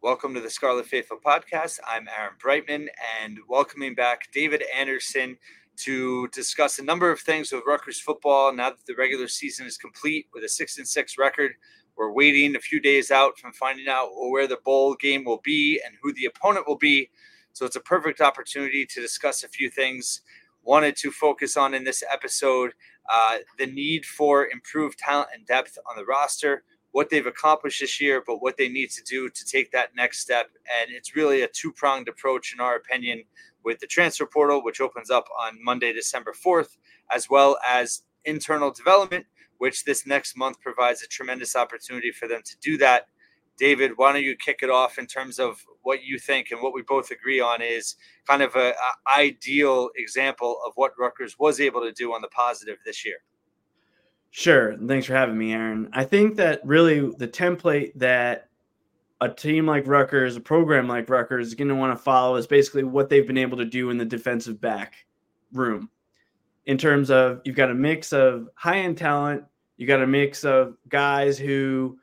[0.00, 1.80] Welcome to the Scarlet Faithful podcast.
[1.84, 2.86] I'm Aaron Breitman
[3.20, 5.36] and welcoming back David Anderson
[5.78, 9.76] to discuss a number of things with Rutgers football now that the regular season is
[9.76, 11.50] complete with a six and six record.
[11.96, 15.80] We're waiting a few days out from finding out where the bowl game will be
[15.84, 17.10] and who the opponent will be.
[17.52, 20.20] So it's a perfect opportunity to discuss a few things.
[20.62, 22.72] Wanted to focus on in this episode
[23.12, 26.62] uh, the need for improved talent and depth on the roster,
[26.92, 30.20] what they've accomplished this year, but what they need to do to take that next
[30.20, 30.48] step.
[30.80, 33.24] And it's really a two pronged approach, in our opinion,
[33.64, 36.76] with the transfer portal, which opens up on Monday, December 4th,
[37.12, 39.26] as well as internal development,
[39.58, 43.06] which this next month provides a tremendous opportunity for them to do that.
[43.58, 46.72] David, why don't you kick it off in terms of what you think and what
[46.72, 47.96] we both agree on is
[48.26, 52.28] kind of a, a ideal example of what Rutgers was able to do on the
[52.28, 53.16] positive this year?
[54.30, 54.76] Sure.
[54.76, 55.88] Thanks for having me, Aaron.
[55.92, 58.48] I think that really the template that
[59.20, 62.46] a team like Rutgers, a program like Rutgers is going to want to follow is
[62.46, 65.06] basically what they've been able to do in the defensive back
[65.52, 65.90] room.
[66.66, 69.44] In terms of you've got a mix of high end talent,
[69.76, 71.98] you got a mix of guys who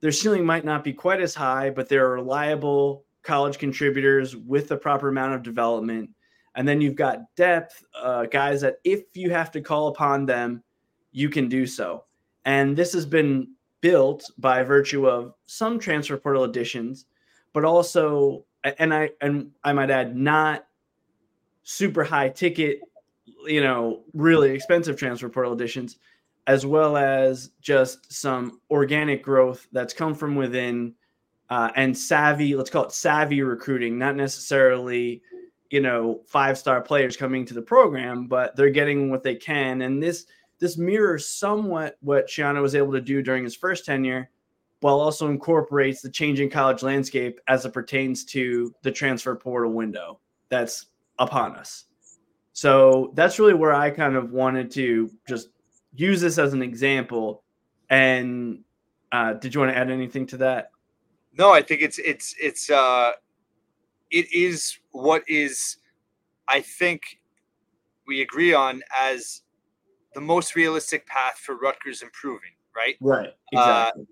[0.00, 4.76] their ceiling might not be quite as high, but they're reliable college contributors with the
[4.76, 6.10] proper amount of development.
[6.54, 10.62] And then you've got depth, uh, guys that if you have to call upon them,
[11.14, 12.04] you can do so.
[12.44, 13.48] And this has been
[13.80, 17.06] built by virtue of some transfer portal additions,
[17.54, 18.44] but also,
[18.78, 20.66] and I and I might add, not
[21.62, 22.80] super high ticket,
[23.46, 25.96] you know, really expensive transfer portal additions,
[26.46, 30.94] as well as just some organic growth that's come from within
[31.48, 32.56] uh, and savvy.
[32.56, 35.22] Let's call it savvy recruiting, not necessarily
[35.70, 39.82] you know five star players coming to the program, but they're getting what they can,
[39.82, 40.26] and this
[40.64, 44.30] this mirrors somewhat what Schiano was able to do during his first tenure,
[44.80, 50.18] while also incorporates the changing college landscape as it pertains to the transfer portal window
[50.48, 50.86] that's
[51.18, 51.84] upon us.
[52.54, 55.50] So that's really where I kind of wanted to just
[55.94, 57.42] use this as an example.
[57.90, 58.60] And
[59.12, 60.70] uh, did you want to add anything to that?
[61.36, 63.12] No, I think it's it's it's uh,
[64.10, 65.76] it is what is
[66.48, 67.20] I think
[68.06, 69.42] we agree on as
[70.14, 72.96] the most realistic path for Rutgers improving, right?
[73.00, 73.28] Right.
[73.54, 74.02] Uh, exactly.
[74.02, 74.04] Uh,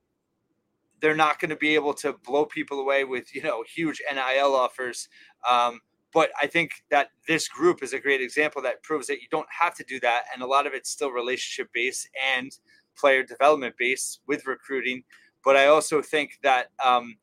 [1.00, 4.54] they're not going to be able to blow people away with you know huge NIL
[4.54, 5.08] offers.
[5.48, 5.80] Um,
[6.14, 9.48] but I think that this group is a great example that proves that you don't
[9.50, 12.52] have to do that, and a lot of it's still relationship based and
[12.96, 15.02] player development based with recruiting.
[15.44, 17.16] But I also think that um,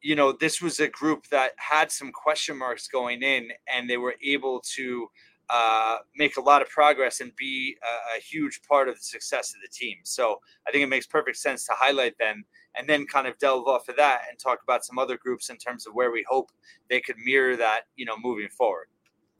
[0.00, 3.96] you know this was a group that had some question marks going in, and they
[3.96, 5.08] were able to
[5.50, 9.54] uh, make a lot of progress and be a, a, huge part of the success
[9.54, 9.96] of the team.
[10.02, 12.44] So I think it makes perfect sense to highlight them
[12.76, 15.56] and then kind of delve off of that and talk about some other groups in
[15.56, 16.50] terms of where we hope
[16.90, 18.88] they could mirror that, you know, moving forward.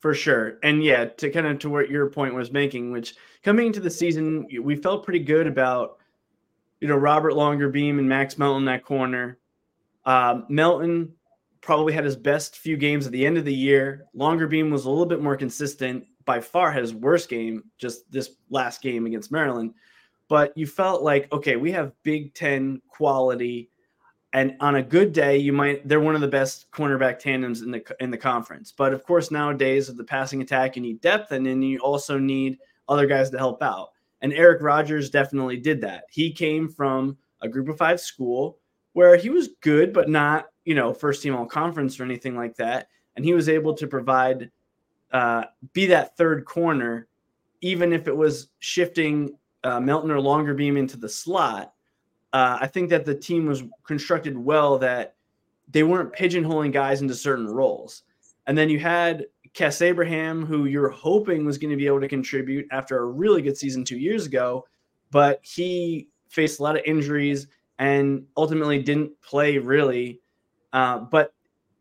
[0.01, 0.59] For sure.
[0.63, 3.91] And yeah, to kind of to what your point was making, which coming into the
[3.91, 5.99] season, we felt pretty good about,
[6.81, 9.39] you know, Robert Longerbeam and Max Melton that corner.
[10.07, 11.13] Um, Melton
[11.69, 14.07] probably had his best few games at the end of the year.
[14.17, 16.03] Longerbeam was a little bit more consistent.
[16.25, 19.75] By far, had his worst game just this last game against Maryland.
[20.29, 23.69] But you felt like, okay, we have Big Ten quality,
[24.33, 27.71] and on a good day, you might they're one of the best cornerback tandems in
[27.71, 28.73] the in the conference.
[28.73, 32.19] But of course, nowadays with the passing attack, you need depth, and then you also
[32.19, 32.57] need
[32.89, 33.91] other guys to help out.
[34.23, 36.05] And Eric Rogers definitely did that.
[36.09, 38.57] He came from a group of five school
[38.95, 42.55] where he was good, but not you know, first team all conference or anything like
[42.57, 42.89] that.
[43.17, 44.51] And he was able to provide,
[45.13, 47.09] uh, be that third corner,
[47.63, 49.35] even if it was shifting
[49.65, 51.73] uh, Melton or Longerbeam into the slot.
[52.35, 55.15] Uh, I think that the team was constructed well that
[55.71, 58.03] they weren't pigeonholing guys into certain roles.
[58.47, 59.25] And then you had
[59.55, 63.41] Kes Abraham, who you're hoping was going to be able to contribute after a really
[63.41, 64.67] good season two years ago,
[65.11, 67.47] but he faced a lot of injuries
[67.79, 70.21] and ultimately didn't play really
[70.73, 71.35] uh, but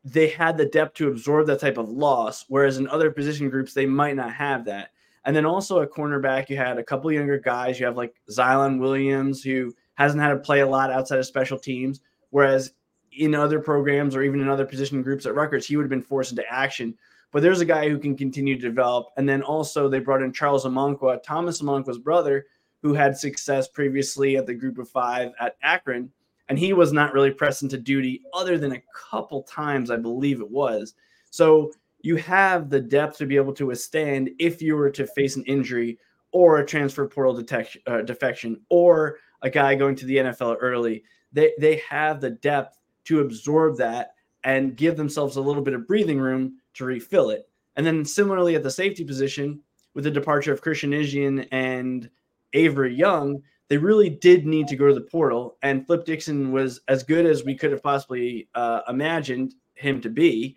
[0.03, 3.73] they had the depth to absorb that type of loss, whereas in other position groups
[3.73, 4.91] they might not have that.
[5.25, 7.79] And then also a cornerback, you had a couple younger guys.
[7.79, 11.59] You have like Zylan Williams, who hasn't had to play a lot outside of special
[11.59, 11.99] teams,
[12.29, 12.71] whereas
[13.11, 16.01] in other programs or even in other position groups at Rutgers, he would have been
[16.01, 16.95] forced into action.
[17.33, 19.07] But there's a guy who can continue to develop.
[19.17, 22.45] And then also they brought in Charles Amonkwa, Thomas Amonkwa's brother,
[22.81, 26.09] who had success previously at the group of five at Akron
[26.49, 30.41] and he was not really pressed into duty other than a couple times, I believe
[30.41, 30.93] it was.
[31.29, 31.71] So
[32.01, 35.43] you have the depth to be able to withstand if you were to face an
[35.43, 35.99] injury
[36.31, 41.03] or a transfer portal detection, uh, defection or a guy going to the NFL early.
[41.33, 45.87] They they have the depth to absorb that and give themselves a little bit of
[45.87, 47.49] breathing room to refill it.
[47.75, 49.61] And then similarly at the safety position,
[49.93, 52.09] with the departure of Christian Izien and
[52.53, 55.57] Avery Young, they really did need to go to the portal.
[55.61, 60.09] And Flip Dixon was as good as we could have possibly uh, imagined him to
[60.09, 60.55] be.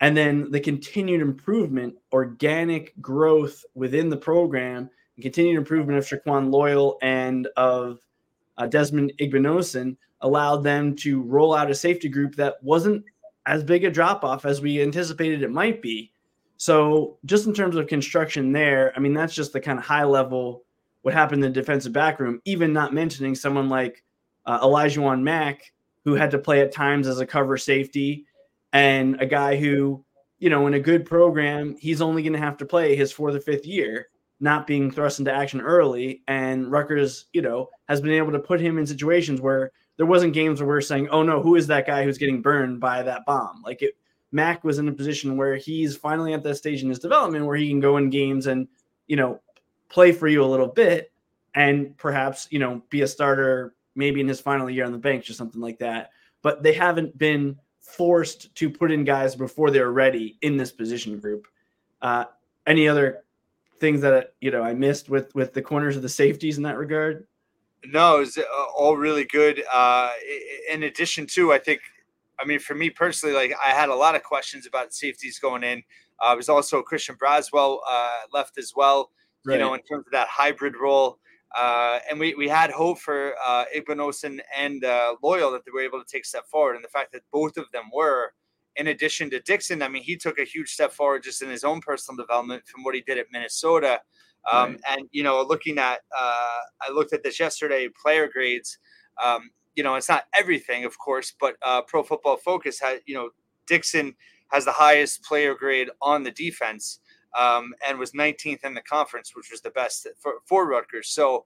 [0.00, 6.50] And then the continued improvement, organic growth within the program, and continued improvement of Shaquan
[6.50, 8.00] Loyal and of
[8.58, 13.04] uh, Desmond Igbinosun allowed them to roll out a safety group that wasn't
[13.46, 16.10] as big a drop off as we anticipated it might be.
[16.58, 20.04] So, just in terms of construction there, I mean, that's just the kind of high
[20.04, 20.64] level
[21.06, 24.02] what happened in the defensive back room, even not mentioning someone like
[24.44, 25.72] uh, Olajuwon Mack,
[26.04, 28.26] who had to play at times as a cover safety,
[28.72, 30.04] and a guy who,
[30.40, 33.36] you know, in a good program, he's only going to have to play his fourth
[33.36, 34.08] or fifth year,
[34.40, 36.24] not being thrust into action early.
[36.26, 40.34] And Rutgers, you know, has been able to put him in situations where there wasn't
[40.34, 43.24] games where we're saying, "Oh no, who is that guy who's getting burned by that
[43.26, 43.94] bomb?" Like it,
[44.32, 47.56] Mack was in a position where he's finally at that stage in his development where
[47.56, 48.66] he can go in games and
[49.06, 49.40] you know
[49.88, 51.12] play for you a little bit
[51.54, 55.28] and perhaps you know be a starter maybe in his final year on the bench
[55.28, 56.10] or something like that.
[56.42, 61.18] But they haven't been forced to put in guys before they're ready in this position
[61.18, 61.46] group.
[62.02, 62.24] Uh,
[62.66, 63.24] any other
[63.80, 66.78] things that you know I missed with with the corners of the safeties in that
[66.78, 67.26] regard?
[67.84, 68.42] No, it's uh,
[68.76, 69.62] all really good.
[69.72, 70.10] Uh,
[70.70, 71.80] in addition to, I think,
[72.40, 75.62] I mean, for me personally, like I had a lot of questions about safeties going
[75.62, 75.82] in.
[76.18, 79.10] Uh, was also Christian Braswell uh, left as well.
[79.46, 79.54] Right.
[79.54, 81.18] You know, in terms of that hybrid role.
[81.56, 85.80] Uh, and we, we had hope for uh, Igbinosun and uh, Loyal that they were
[85.80, 86.74] able to take a step forward.
[86.74, 88.32] And the fact that both of them were,
[88.74, 91.64] in addition to Dixon, I mean, he took a huge step forward just in his
[91.64, 94.00] own personal development from what he did at Minnesota.
[94.52, 94.80] Um, right.
[94.90, 98.78] And, you know, looking at, uh, I looked at this yesterday, player grades.
[99.24, 103.14] Um, you know, it's not everything, of course, but uh, Pro Football Focus had, you
[103.14, 103.30] know,
[103.66, 104.14] Dixon
[104.50, 107.00] has the highest player grade on the defense
[107.36, 111.08] um, and was 19th in the conference, which was the best for, for Rutgers.
[111.08, 111.44] So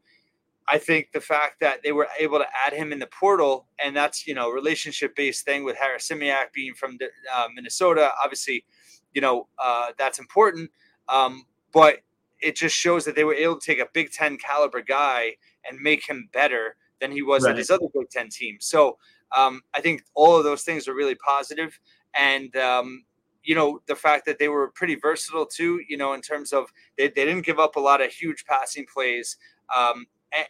[0.68, 3.96] I think the fact that they were able to add him in the portal, and
[3.96, 6.96] that's, you know, relationship based thing with Harasymiak being from
[7.34, 8.64] uh, Minnesota, obviously,
[9.12, 10.70] you know, uh, that's important.
[11.08, 11.98] Um, but
[12.40, 15.32] it just shows that they were able to take a Big Ten caliber guy
[15.68, 17.50] and make him better than he was right.
[17.50, 18.58] at his other Big Ten team.
[18.60, 18.96] So
[19.36, 21.78] um, I think all of those things are really positive.
[22.14, 23.04] And, um,
[23.42, 26.72] you know, the fact that they were pretty versatile too, you know, in terms of
[26.96, 29.36] they, they didn't give up a lot of huge passing plays.
[29.74, 30.06] Um,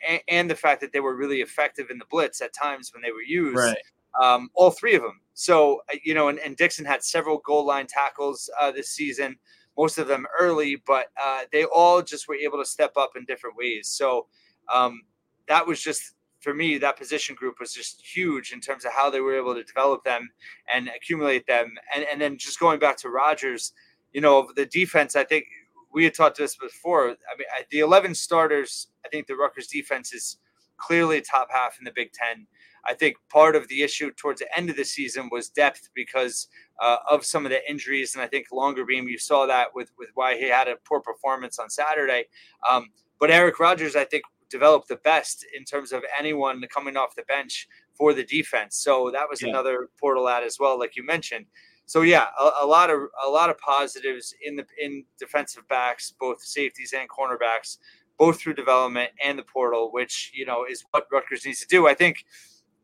[0.07, 3.03] and, and, the fact that they were really effective in the blitz at times when
[3.03, 3.57] they were used.
[3.57, 3.79] Right.
[4.21, 5.21] Um, all three of them.
[5.35, 9.37] So, uh, you know, and, and Dixon had several goal line tackles uh, this season
[9.81, 13.25] most of them early, but uh, they all just were able to step up in
[13.25, 13.89] different ways.
[13.89, 14.27] So
[14.73, 15.01] um,
[15.49, 19.11] that was just for me, that position group was just huge in terms of how
[19.11, 20.31] they were able to develop them
[20.73, 21.75] and accumulate them.
[21.95, 23.73] And, and then just going back to Rogers,
[24.13, 25.45] you know, the defense, I think
[25.93, 27.11] we had talked to this before.
[27.11, 30.39] I mean, the 11 starters, I think the Rutgers defense is
[30.77, 32.47] clearly top half in the Big Ten.
[32.87, 36.49] I think part of the issue towards the end of the season was depth because
[36.81, 40.09] uh, of some of the injuries, and I think Longerbeam you saw that with with
[40.15, 42.25] why he had a poor performance on Saturday.
[42.69, 42.89] Um,
[43.19, 47.23] but Eric Rogers, I think, developed the best in terms of anyone coming off the
[47.23, 48.77] bench for the defense.
[48.77, 49.49] So that was yeah.
[49.49, 51.47] another portal ad as well, like you mentioned.
[51.87, 56.15] So yeah, a, a, lot of a lot of positives in the in defensive backs,
[56.19, 57.79] both safeties and cornerbacks,
[58.19, 61.89] both through development and the portal, which you know is what Rutgers needs to do.
[61.89, 62.25] I think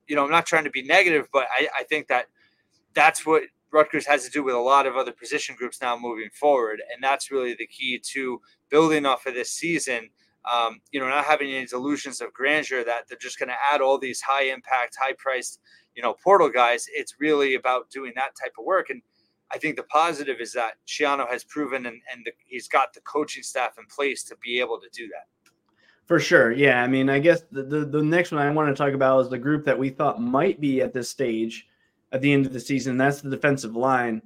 [0.06, 2.26] you know, I'm not trying to be negative, but I, I think that
[2.94, 3.42] that's what
[3.72, 6.80] Rutgers has to do with a lot of other position groups now moving forward.
[6.92, 10.10] And that's really the key to building off of this season.
[10.52, 13.80] Um, you know, not having any delusions of grandeur that they're just going to add
[13.80, 15.60] all these high impact, high priced,
[15.96, 16.86] you know, portal guys.
[16.92, 18.90] It's really about doing that type of work.
[18.90, 19.02] And
[19.50, 23.00] I think the positive is that Schiano has proven and, and the, he's got the
[23.00, 25.26] coaching staff in place to be able to do that.
[26.06, 26.52] For sure.
[26.52, 26.82] Yeah.
[26.82, 29.28] I mean, I guess the, the, the, next one I want to talk about is
[29.28, 31.66] the group that we thought might be at this stage
[32.12, 32.96] at the end of the season.
[32.96, 34.22] That's the defensive line.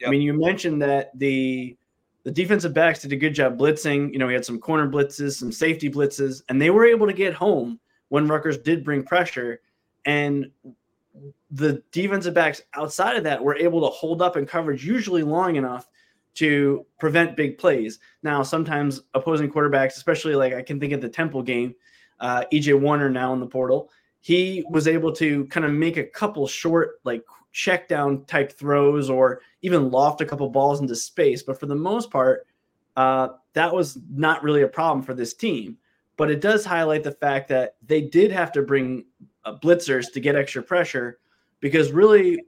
[0.00, 0.08] Yep.
[0.08, 1.76] I mean, you mentioned that the
[2.24, 4.12] the defensive backs did a good job blitzing.
[4.12, 7.12] You know, we had some corner blitzes, some safety blitzes, and they were able to
[7.12, 9.60] get home when Rutgers did bring pressure.
[10.04, 10.50] And
[11.50, 15.56] the defensive backs outside of that were able to hold up in coverage usually long
[15.56, 15.88] enough
[16.34, 17.98] to prevent big plays.
[18.22, 21.74] Now, sometimes opposing quarterbacks, especially like I can think of the Temple game,
[22.20, 26.04] uh, EJ Warner now in the portal, he was able to kind of make a
[26.04, 31.42] couple short, like check down type throws or even loft a couple balls into space.
[31.42, 32.46] But for the most part,
[32.96, 35.76] uh, that was not really a problem for this team.
[36.16, 39.04] But it does highlight the fact that they did have to bring
[39.44, 41.18] uh, blitzers to get extra pressure
[41.60, 42.44] because really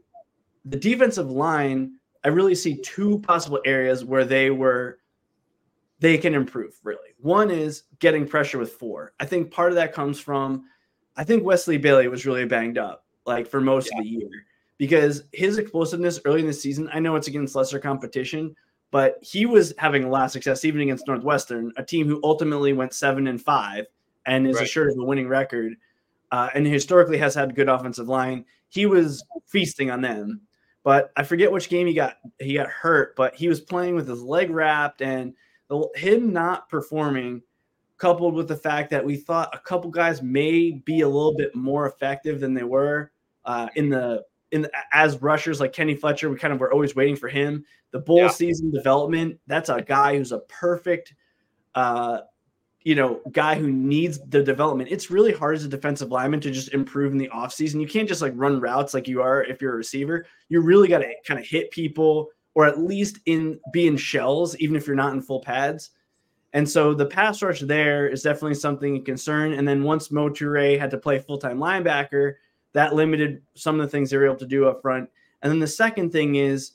[0.64, 1.94] the defensive line,
[2.24, 4.98] I really see two possible areas where they were
[6.00, 7.10] they can improve really.
[7.20, 9.14] One is getting pressure with four.
[9.20, 10.64] I think part of that comes from
[11.16, 13.98] I think Wesley Bailey was really banged up like for most yeah.
[13.98, 14.46] of the year
[14.78, 18.54] because his explosiveness early in the season, I know it's against lesser competition,
[18.90, 22.72] but he was having a lot of success even against Northwestern, a team who ultimately
[22.72, 23.86] went seven and five
[24.26, 24.64] and is right.
[24.64, 25.74] assured of a winning record,
[26.32, 28.44] uh, and historically has had good offensive line.
[28.68, 30.40] He was feasting on them,
[30.82, 34.08] but I forget which game he got he got hurt, but he was playing with
[34.08, 35.34] his leg wrapped, and
[35.68, 37.42] the, him not performing,
[37.98, 41.54] coupled with the fact that we thought a couple guys may be a little bit
[41.54, 43.12] more effective than they were
[43.44, 44.22] uh, in the
[44.54, 46.30] in the, as rushers like Kenny Fletcher.
[46.30, 47.64] We kind of were always waiting for him.
[47.90, 48.28] The bowl yeah.
[48.28, 49.38] season development.
[49.46, 51.14] That's a guy who's a perfect
[51.74, 52.20] uh,
[52.84, 54.90] you know, guy who needs the development.
[54.92, 57.80] It's really hard as a defensive lineman to just improve in the offseason.
[57.80, 60.26] You can't just like run routes like you are if you're a receiver.
[60.50, 64.54] You really got to kind of hit people or at least in be in shells,
[64.58, 65.90] even if you're not in full pads.
[66.52, 69.54] And so the pass rush there is definitely something of concern.
[69.54, 72.34] And then once Mo Toure had to play full time linebacker,
[72.74, 75.08] that limited some of the things they were able to do up front.
[75.42, 76.72] And then the second thing is,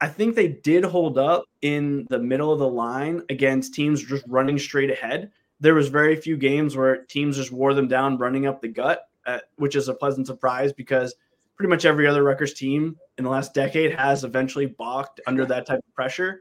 [0.00, 4.24] I think they did hold up in the middle of the line against teams just
[4.26, 5.30] running straight ahead
[5.62, 9.08] there was very few games where teams just wore them down running up the gut,
[9.26, 11.14] uh, which is a pleasant surprise because
[11.56, 15.64] pretty much every other Rutgers team in the last decade has eventually balked under that
[15.64, 16.40] type of pressure.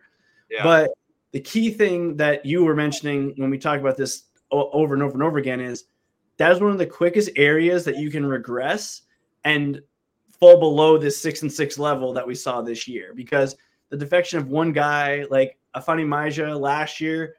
[0.49, 0.63] Yeah.
[0.63, 0.89] But
[1.33, 5.13] the key thing that you were mentioning when we talk about this over and over
[5.13, 5.85] and over again is
[6.41, 9.03] that is one of the quickest areas that you can regress
[9.43, 9.81] and
[10.39, 13.55] fall below this six and six level that we saw this year because
[13.89, 17.35] the defection of one guy like Ifeanyi Maijeh last year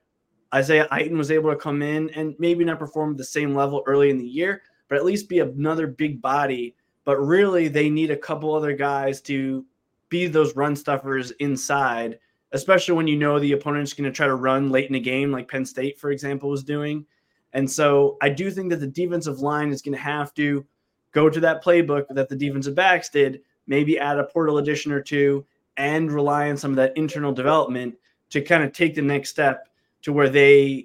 [0.55, 3.83] Isaiah Iton was able to come in and maybe not perform at the same level
[3.87, 6.77] early in the year, but at least be another big body.
[7.05, 9.65] But really, they need a couple other guys to
[10.11, 12.19] be those run stuffers inside,
[12.53, 15.33] especially when you know the opponent's going to try to run late in the game,
[15.33, 17.07] like Penn State, for example, was doing.
[17.53, 20.65] And so I do think that the defensive line is going to have to
[21.13, 25.01] go to that playbook that the defensive backs did, maybe add a portal addition or
[25.01, 25.45] two,
[25.77, 27.95] and rely on some of that internal development
[28.31, 29.69] to kind of take the next step
[30.03, 30.85] to where they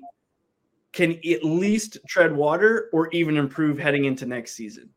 [0.92, 4.90] can at least tread water or even improve heading into next season.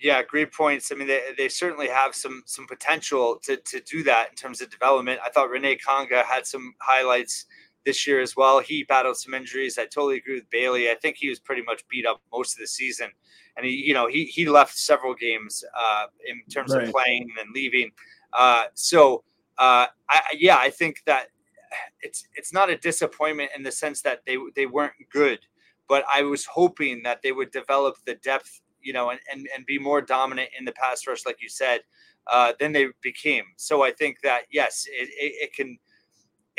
[0.00, 0.90] Yeah, great points.
[0.90, 4.62] I mean, they, they certainly have some some potential to, to do that in terms
[4.62, 5.20] of development.
[5.24, 7.44] I thought Rene Konga had some highlights
[7.84, 8.60] this year as well.
[8.60, 9.78] He battled some injuries.
[9.78, 10.90] I totally agree with Bailey.
[10.90, 13.10] I think he was pretty much beat up most of the season,
[13.56, 16.84] and he, you know, he he left several games uh, in terms right.
[16.84, 17.90] of playing and leaving.
[18.32, 19.24] Uh, so,
[19.58, 21.28] uh, I, yeah, I think that
[22.02, 25.40] it's it's not a disappointment in the sense that they they weren't good,
[25.88, 29.64] but I was hoping that they would develop the depth, you know, and and, and
[29.66, 31.80] be more dominant in the pass rush, like you said,
[32.26, 33.44] uh, than they became.
[33.56, 35.78] So I think that yes, it, it, it can.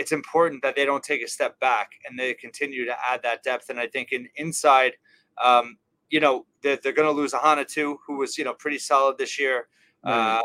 [0.01, 3.43] It's important that they don't take a step back and they continue to add that
[3.43, 3.69] depth.
[3.69, 4.93] And I think in inside,
[5.41, 5.77] um,
[6.09, 9.17] you know, they're, they're going to lose Ahana too, who was you know pretty solid
[9.17, 9.67] this year.
[10.03, 10.41] Uh,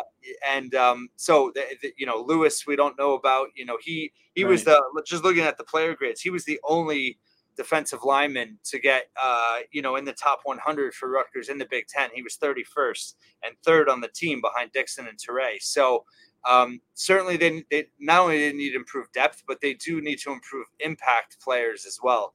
[0.47, 3.49] and um, so, the, the, you know, Lewis, we don't know about.
[3.55, 4.51] You know, he he right.
[4.51, 6.21] was the just looking at the player grids.
[6.21, 7.19] He was the only
[7.57, 11.67] defensive lineman to get, uh, you know, in the top 100 for Rutgers in the
[11.71, 12.11] Big Ten.
[12.15, 15.57] He was 31st and third on the team behind Dixon and Toure.
[15.61, 16.05] So
[16.49, 20.19] um, certainly, they, they not only they need to improve depth, but they do need
[20.21, 22.35] to improve impact players as well.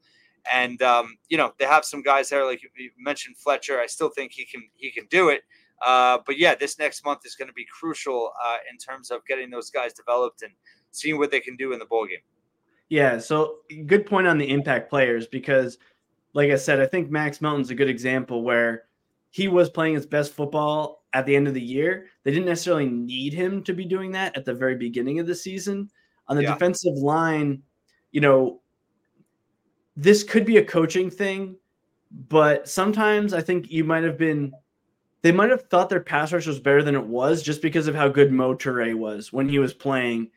[0.52, 3.80] And um, you know, they have some guys there, like you mentioned Fletcher.
[3.80, 5.42] I still think he can he can do it.
[5.86, 9.26] Uh, but yeah, this next month is going to be crucial uh, in terms of
[9.26, 10.52] getting those guys developed and
[10.92, 12.20] seeing what they can do in the bowl game.
[12.90, 15.78] Yeah, so good point on the impact players because,
[16.34, 18.84] like I said, I think Max Melton's a good example where
[19.30, 22.08] he was playing his best football at the end of the year.
[22.24, 25.36] They didn't necessarily need him to be doing that at the very beginning of the
[25.36, 25.90] season.
[26.28, 26.54] On the yeah.
[26.54, 27.62] defensive line,
[28.12, 28.62] you know,
[29.98, 31.56] this could be a coaching thing,
[32.30, 34.54] but sometimes I think you might have been
[35.22, 37.96] they might have thought their pass rush was better than it was just because of
[37.96, 40.32] how good Mo Toure was when he was playing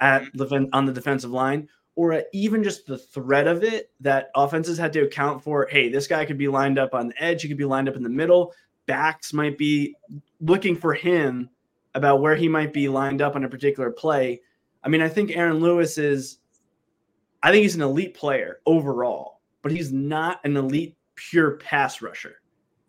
[0.00, 0.38] at mm-hmm.
[0.38, 4.92] the on the defensive line, or even just the threat of it that offenses had
[4.94, 5.66] to account for.
[5.70, 7.96] Hey, this guy could be lined up on the edge, he could be lined up
[7.96, 8.54] in the middle.
[8.90, 9.94] Backs might be
[10.40, 11.48] looking for him
[11.94, 14.40] about where he might be lined up on a particular play.
[14.82, 16.38] I mean, I think Aaron Lewis is,
[17.44, 22.42] I think he's an elite player overall, but he's not an elite pure pass rusher.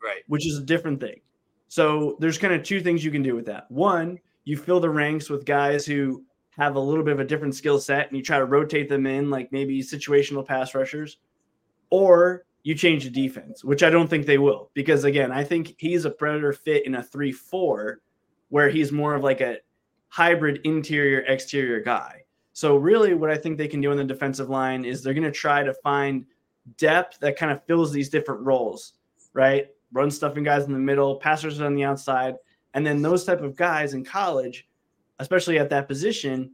[0.04, 0.24] Right.
[0.26, 1.22] Which is a different thing.
[1.68, 3.70] So there's kind of two things you can do with that.
[3.70, 6.24] One, you fill the ranks with guys who
[6.58, 9.06] have a little bit of a different skill set and you try to rotate them
[9.06, 11.18] in, like maybe situational pass rushers.
[11.92, 14.70] Or you change the defense, which I don't think they will.
[14.74, 18.02] Because again, I think he's a predator fit in a 3 4
[18.50, 19.58] where he's more of like a
[20.10, 22.24] hybrid interior exterior guy.
[22.54, 25.24] So, really, what I think they can do on the defensive line is they're going
[25.24, 26.26] to try to find
[26.78, 28.94] depth that kind of fills these different roles,
[29.34, 29.68] right?
[29.94, 32.36] Run stuffing guys in the middle, passers on the outside.
[32.74, 34.68] And then those type of guys in college,
[35.20, 36.52] especially at that position,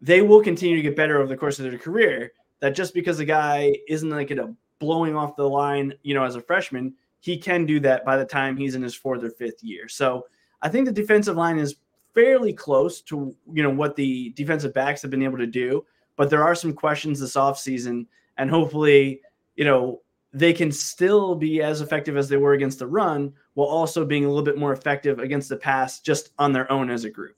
[0.00, 2.32] they will continue to get better over the course of their career.
[2.60, 6.36] That just because a guy isn't like a blowing off the line, you know, as
[6.36, 9.62] a freshman, he can do that by the time he's in his fourth or fifth
[9.62, 9.88] year.
[9.88, 10.26] So
[10.62, 11.76] I think the defensive line is
[12.14, 15.84] fairly close to you know what the defensive backs have been able to do,
[16.16, 18.06] but there are some questions this offseason,
[18.36, 19.20] and hopefully,
[19.56, 23.68] you know, they can still be as effective as they were against the run while
[23.68, 27.04] also being a little bit more effective against the pass just on their own as
[27.04, 27.36] a group.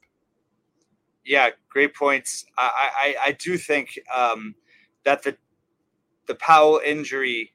[1.25, 2.47] Yeah, great points.
[2.57, 4.55] I I, I do think um,
[5.05, 5.37] that the
[6.31, 7.53] the Powell injury,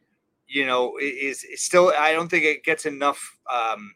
[0.47, 1.93] you know, is, is still.
[1.97, 3.21] I don't think it gets enough.
[3.51, 3.95] Um,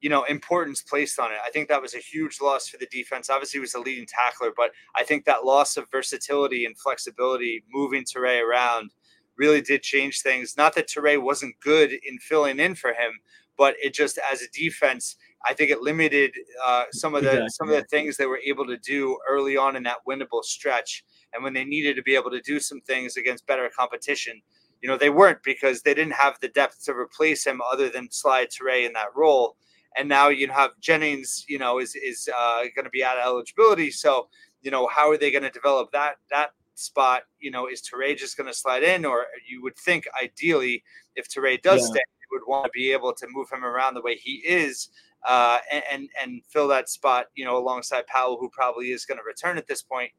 [0.00, 1.38] you know, importance placed on it.
[1.46, 3.30] I think that was a huge loss for the defense.
[3.30, 7.64] Obviously, he was a leading tackler, but I think that loss of versatility and flexibility,
[7.72, 8.90] moving Toure around,
[9.38, 10.56] really did change things.
[10.58, 13.12] Not that Toure wasn't good in filling in for him,
[13.56, 16.32] but it just as a defense, I think it limited
[16.66, 17.48] uh, some of the exactly.
[17.50, 21.04] some of the things they were able to do early on in that winnable stretch.
[21.34, 24.40] And when they needed to be able to do some things against better competition,
[24.80, 28.10] you know, they weren't because they didn't have the depth to replace him other than
[28.10, 29.56] slide Toure in that role
[29.96, 33.24] and now you have Jennings, you know, is is uh, going to be out of
[33.24, 33.90] eligibility.
[33.90, 34.28] So,
[34.62, 37.22] you know, how are they going to develop that that spot?
[37.40, 40.82] You know, is Toure just going to slide in, or you would think ideally,
[41.16, 41.86] if Toure does yeah.
[41.86, 44.88] stay, you would want to be able to move him around the way he is.
[45.26, 49.16] Uh, and, and, and fill that spot, you know, alongside Powell, who probably is going
[49.16, 50.10] to return at this point.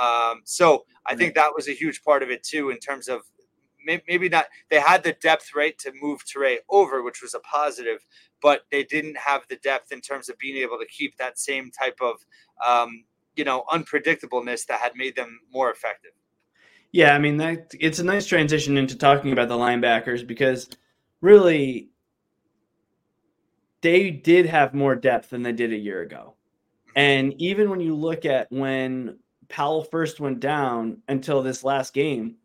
[0.00, 3.22] Um, so I think that was a huge part of it too, in terms of
[3.84, 8.04] maybe not they had the depth right to move Toure over, which was a positive,
[8.40, 11.70] but they didn't have the depth in terms of being able to keep that same
[11.70, 12.16] type of
[12.64, 13.04] um,
[13.36, 16.12] you know unpredictableness that had made them more effective.
[16.92, 20.68] Yeah, I mean that it's a nice transition into talking about the linebackers because
[21.20, 21.88] really
[23.80, 26.34] they did have more depth than they did a year ago.
[26.94, 29.18] And even when you look at when
[29.52, 32.36] Powell first went down until this last game,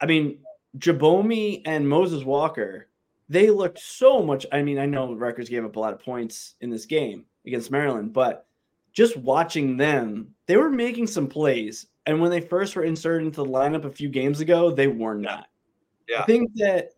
[0.00, 0.38] I mean,
[0.76, 2.88] Djabome and Moses Walker,
[3.28, 4.46] they looked so much.
[4.52, 7.70] I mean, I know Rutgers gave up a lot of points in this game against
[7.70, 8.46] Maryland, but
[8.92, 11.86] just watching them, they were making some plays.
[12.06, 15.14] And when they first were inserted into the lineup a few games ago, they were
[15.14, 15.48] not.
[16.08, 16.22] Yeah.
[16.22, 16.90] I think that,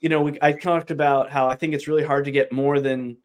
[0.00, 2.80] you know, we, I talked about how I think it's really hard to get more
[2.80, 3.16] than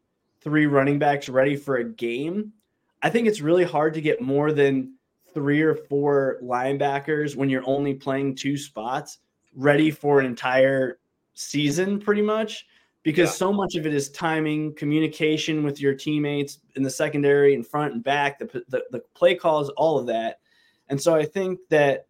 [0.41, 2.53] three running backs ready for a game.
[3.01, 4.93] I think it's really hard to get more than
[5.39, 9.19] three or four linebackers when you're only playing two spots
[9.55, 10.99] ready for an entire
[11.33, 12.65] season pretty much
[13.03, 13.35] because yeah.
[13.35, 17.93] so much of it is timing, communication with your teammates in the secondary, in front
[17.93, 20.41] and back, the, the, the play calls, all of that.
[20.89, 22.07] And so I think that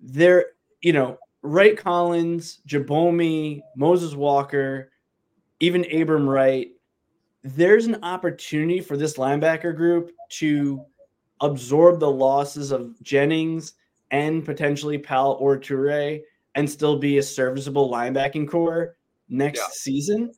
[0.00, 0.46] there,
[0.80, 4.90] you know, Wright Collins, Djabome, Moses Walker,
[5.60, 6.70] even Abram Wright,
[7.44, 10.82] there's an opportunity for this linebacker group to
[11.42, 13.74] absorb the losses of Jennings
[14.10, 16.22] and potentially Powell or Toure
[16.54, 18.96] and still be a serviceable linebacking core
[19.28, 19.66] next yeah.
[19.72, 20.32] season.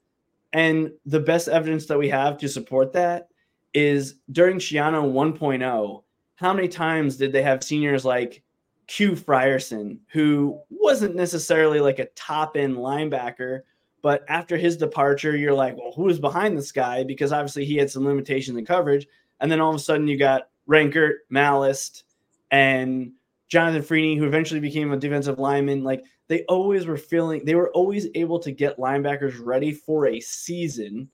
[0.52, 3.28] And the best evidence that we have to support that
[3.74, 6.02] is during Schiano 1.0,
[6.36, 8.42] how many times did they have seniors like
[8.86, 13.62] Q Frierson, who wasn't necessarily like a top end linebacker,
[14.02, 17.02] but after his departure, you're like, well, who is behind this guy?
[17.02, 19.06] Because obviously he had some limitations in coverage.
[19.40, 22.04] And then all of a sudden you got Rankert, Malist,
[22.50, 23.12] and
[23.48, 27.70] Jonathan Freeney, who eventually became a defensive lineman, like they always were feeling they were
[27.72, 31.08] always able to get linebackers ready for a season,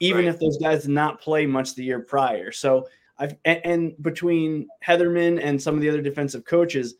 [0.00, 0.34] even right.
[0.34, 2.52] if those guys did not play much the year prior.
[2.52, 2.88] So
[3.18, 6.94] I've and, and, between Heatherman and some of the other defensive coaches,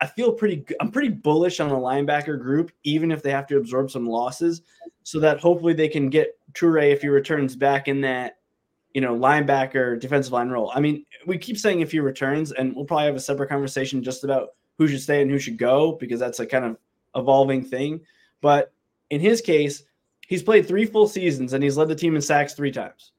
[0.00, 3.56] I feel pretty I'm pretty bullish on the linebacker group, even if they have to
[3.56, 4.62] absorb some losses,
[5.02, 8.37] so that hopefully they can get Toure if he returns back in that
[8.98, 10.72] you know, linebacker, defensive line role.
[10.74, 14.02] I mean, we keep saying if he returns, and we'll probably have a separate conversation
[14.02, 16.76] just about who should stay and who should go because that's a kind of
[17.14, 18.00] evolving thing.
[18.40, 18.72] But
[19.10, 19.84] in his case,
[20.26, 23.12] he's played three full seasons and he's led the team in sacks three times.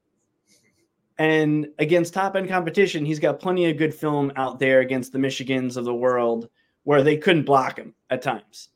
[1.18, 5.18] And against top end competition, he's got plenty of good film out there against the
[5.18, 6.50] Michigans of the world
[6.84, 8.68] where they couldn't block him at times.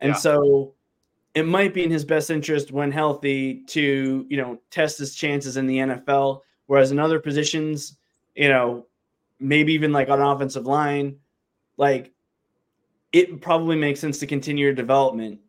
[0.00, 0.16] And yeah.
[0.16, 0.74] so
[1.34, 5.56] it might be in his best interest when healthy to, you know, test his chances
[5.56, 6.42] in the NFL.
[6.66, 7.96] Whereas in other positions,
[8.34, 8.86] you know,
[9.40, 11.16] maybe even like on offensive line,
[11.76, 12.12] like
[13.12, 15.40] it probably makes sense to continue your development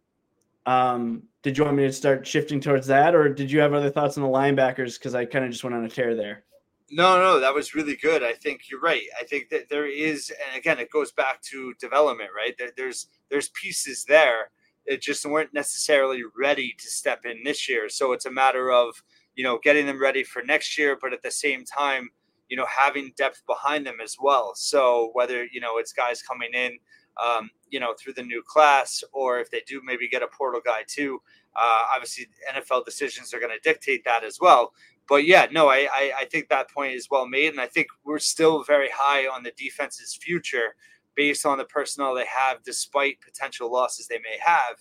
[0.65, 3.89] Um, did you want me to start shifting towards that, or did you have other
[3.91, 4.99] thoughts on the linebackers?
[4.99, 6.45] Because I kind of just went on a tear there.
[6.91, 8.23] No, no, that was really good.
[8.23, 9.03] I think you're right.
[9.19, 12.55] I think that there is, and again, it goes back to development, right?
[12.77, 14.51] There's there's pieces there
[14.87, 17.89] that just weren't necessarily ready to step in this year.
[17.89, 19.01] So it's a matter of
[19.35, 22.09] you know getting them ready for next year, but at the same time,
[22.49, 24.53] you know having depth behind them as well.
[24.55, 26.77] So whether you know it's guys coming in
[27.23, 30.61] um, you know, through the new class, or if they do maybe get a portal
[30.63, 31.21] guy too.
[31.55, 34.73] Uh, obviously, NFL decisions are going to dictate that as well.
[35.07, 37.87] But yeah, no, I, I, I think that point is well made, and I think
[38.03, 40.75] we're still very high on the defense's future
[41.15, 44.77] based on the personnel they have, despite potential losses they may have.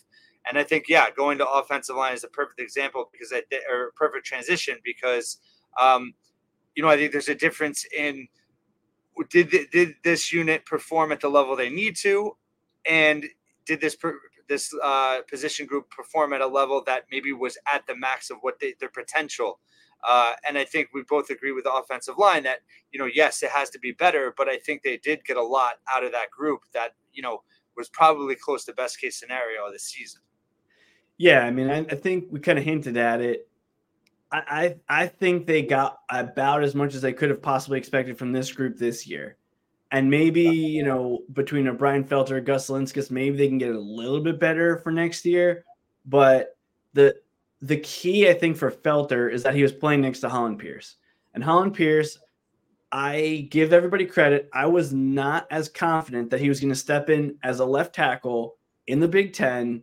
[0.48, 3.92] And I think, yeah, going to offensive line is a perfect example because I or
[3.96, 5.38] perfect transition because,
[5.80, 6.14] um,
[6.74, 8.28] you know, I think there's a difference in
[9.30, 12.36] did did this unit perform at the level they need to,
[12.88, 13.24] and
[13.66, 13.96] did this
[14.48, 18.38] this uh, position group perform at a level that maybe was at the max of
[18.40, 19.60] what they, their potential?
[20.02, 22.58] Uh, and I think we both agree with the offensive line that
[22.90, 25.42] you know yes it has to be better, but I think they did get a
[25.42, 27.42] lot out of that group that you know
[27.76, 30.20] was probably close to best case scenario of the season.
[31.18, 33.48] Yeah, I mean, I, I think we kind of hinted at it
[34.32, 38.32] I, I think they got about as much as they could have possibly expected from
[38.32, 39.36] this group this year.
[39.90, 43.78] And maybe, you know, between a Brian Felter, Gus Zilinskas, maybe they can get a
[43.78, 45.64] little bit better for next year.
[46.06, 46.56] But
[46.94, 47.14] the
[47.60, 50.96] the key, I think, for Felter is that he was playing next to Hollin Pierce.
[51.34, 52.18] And Hollin Pierce,
[52.90, 54.48] I give everybody credit.
[54.54, 57.94] I was not as confident that he was going to step in as a left
[57.94, 59.82] tackle in the Big Ten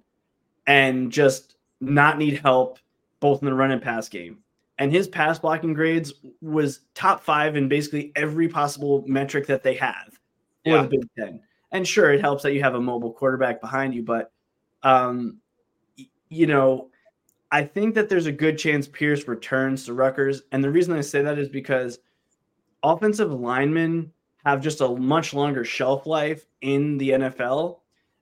[0.70, 2.78] and just not need help
[3.20, 4.38] both in the run and pass game.
[4.78, 9.74] And his pass blocking grades was top five in basically every possible metric that they
[9.74, 10.14] have
[10.64, 10.82] for yeah.
[10.84, 11.42] the Big Ten.
[11.72, 14.32] And sure, it helps that you have a mobile quarterback behind you, but
[14.84, 15.40] um,
[16.30, 16.90] you know,
[17.52, 20.44] I think that there's a good chance Pierce returns to Rutgers.
[20.52, 21.98] And the reason I say that is because
[22.84, 24.14] offensive linemen
[24.46, 27.80] have just a much longer shelf life in the NFL.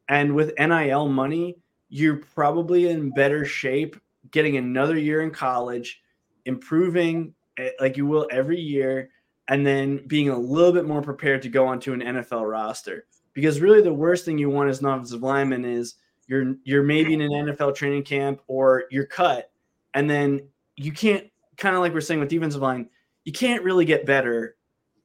[0.08, 1.58] And with NIL money,
[1.90, 3.96] you're probably in better shape
[4.32, 6.02] getting another year in college,
[6.46, 9.10] improving eh, like you will every year,
[9.48, 13.06] and then being a little bit more prepared to go onto an NFL roster.
[13.34, 15.96] Because really, the worst thing you want as an offensive lineman is
[16.28, 19.52] you're you're maybe in an NFL training camp or you're cut,
[19.94, 20.42] and then
[20.76, 22.90] you can't kind of like we're saying with defensive line,
[23.26, 24.56] you can't really get better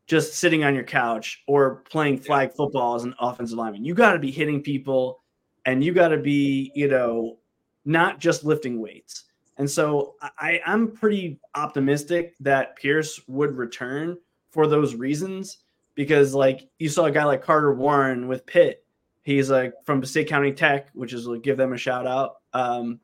[0.06, 3.84] just sitting on your couch or playing flag football as an offensive lineman.
[3.84, 5.21] You got to be hitting people,
[5.66, 7.38] and you got to be you know
[7.84, 9.24] not just lifting weights.
[9.58, 14.16] And so I, I'm pretty optimistic that Pierce would return
[14.50, 15.58] for those reasons
[15.94, 18.84] because, like, you saw a guy like Carter Warren with Pitt.
[19.24, 22.36] He's like from State County Tech, which is like give them a shout out.
[22.54, 23.00] Um,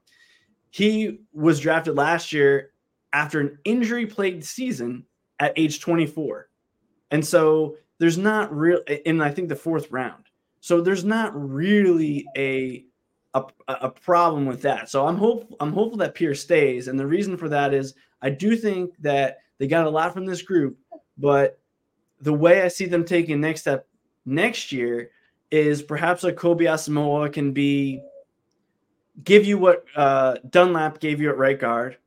[0.70, 2.72] he was drafted last year
[3.12, 5.04] after an injury plagued season
[5.38, 6.48] at age 24.
[7.10, 10.24] And so there's not real, in I think the fourth round.
[10.60, 12.84] So there's not really a
[13.34, 14.88] a, a problem with that.
[14.88, 18.30] So I'm hope I'm hopeful that Pierce stays, and the reason for that is I
[18.30, 20.78] do think that they got a lot from this group,
[21.18, 21.58] but
[22.20, 23.86] the way I see them taking next step
[24.24, 25.10] next year
[25.50, 28.02] is perhaps a Kobe Asamoah can be
[29.24, 31.98] give you what uh, Dunlap gave you at right guard,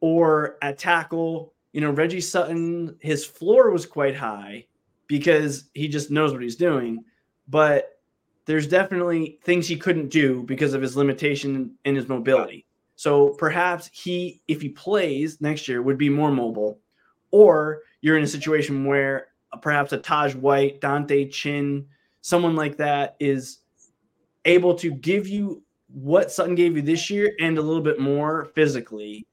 [0.00, 1.52] or at tackle.
[1.72, 4.66] You know, Reggie Sutton, his floor was quite high
[5.08, 7.04] because he just knows what he's doing,
[7.48, 7.98] but
[8.46, 12.66] there's definitely things he couldn't do because of his limitation in his mobility.
[12.96, 16.78] So perhaps he, if he plays next year, would be more mobile.
[17.30, 19.28] Or you're in a situation where
[19.62, 21.86] perhaps a Taj White, Dante Chin,
[22.20, 23.58] someone like that is
[24.44, 28.46] able to give you what Sutton gave you this year and a little bit more
[28.54, 29.26] physically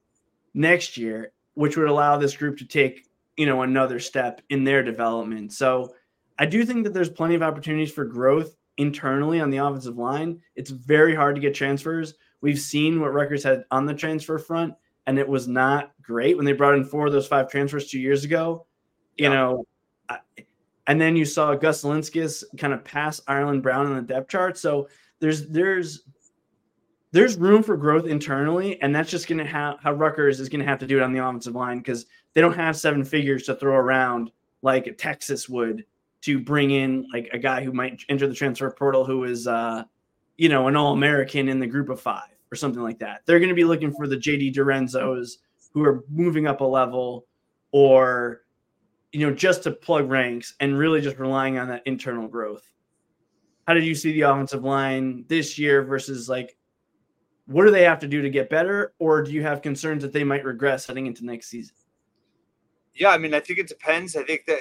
[0.54, 4.84] next year, which would allow this group to take, you know, another step in their
[4.84, 5.54] development.
[5.54, 5.93] So
[6.41, 10.41] I do think that there's plenty of opportunities for growth internally on the offensive line,
[10.56, 12.15] it's very hard to get transfers.
[12.41, 14.73] We've seen what Rutgers had on the transfer front,
[15.06, 17.99] and it was not great when they brought in four of those five transfers two
[17.99, 18.65] years ago.
[19.17, 19.36] You yeah.
[19.36, 19.67] know,
[20.88, 24.58] and then you saw Gus Zilinskas kind of pass Ireland Brown in the depth chart.
[24.58, 26.06] So there's there's
[27.12, 30.62] there's room for growth internally, and that's just going to have how Rutgers is going
[30.62, 33.43] to have to do it on the offensive line because they don't have seven figures
[33.43, 34.32] to throw around
[34.63, 35.86] like Texas would
[36.21, 39.84] to bring in like a guy who might enter the transfer portal who is uh
[40.38, 43.21] you know an all-american in the group of five or something like that.
[43.25, 45.38] They're going to be looking for the JD DiRenzos
[45.73, 47.25] who are moving up a level
[47.71, 48.41] or
[49.12, 52.65] you know just to plug ranks and really just relying on that internal growth.
[53.67, 56.57] How did you see the offensive line this year versus like
[57.45, 60.13] what do they have to do to get better, or do you have concerns that
[60.13, 61.75] they might regress heading into next season?
[62.93, 64.15] Yeah, I mean, I think it depends.
[64.15, 64.60] I think that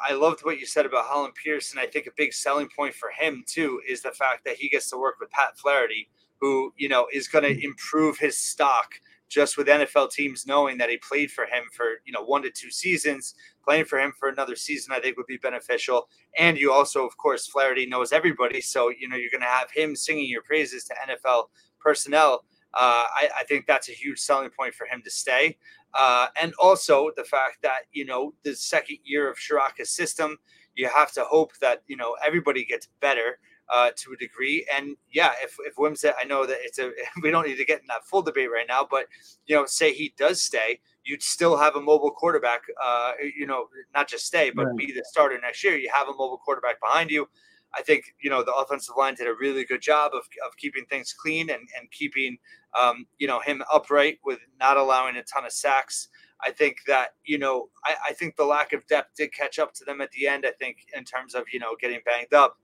[0.00, 2.94] I loved what you said about Hollin Pierce, and I think a big selling point
[2.94, 6.08] for him too is the fact that he gets to work with Pat Flaherty,
[6.40, 8.94] who you know is going to improve his stock
[9.28, 12.50] just with NFL teams knowing that he played for him for you know one to
[12.50, 13.34] two seasons.
[13.62, 16.08] Playing for him for another season, I think, would be beneficial.
[16.38, 19.70] And you also, of course, Flaherty knows everybody, so you know you're going to have
[19.70, 22.44] him singing your praises to NFL personnel.
[22.74, 25.56] Uh, I, I, think that's a huge selling point for him to stay.
[25.96, 30.38] Uh, and also the fact that you know the second year of Ciarrocca's system,
[30.74, 33.38] you have to hope that you know everybody gets better
[33.74, 34.66] uh, to a degree.
[34.76, 37.80] And yeah, if if Wimsatt, I know that it's a we don't need to get
[37.80, 39.06] in that full debate right now, but
[39.46, 42.62] you know, say he does stay, you'd still have a mobile quarterback.
[42.82, 44.76] Uh, you know, not just stay, but right.
[44.76, 45.76] be the starter next year.
[45.76, 47.28] You have a mobile quarterback behind you.
[47.74, 50.84] I think you know the offensive line did a really good job of, of keeping
[50.86, 52.38] things clean and and keeping
[52.78, 56.08] um, you know him upright with not allowing a ton of sacks.
[56.44, 59.72] I think that you know I, I, think the lack of depth did catch up
[59.74, 60.44] to them at the end.
[60.46, 62.56] I think in terms of you know getting banged up,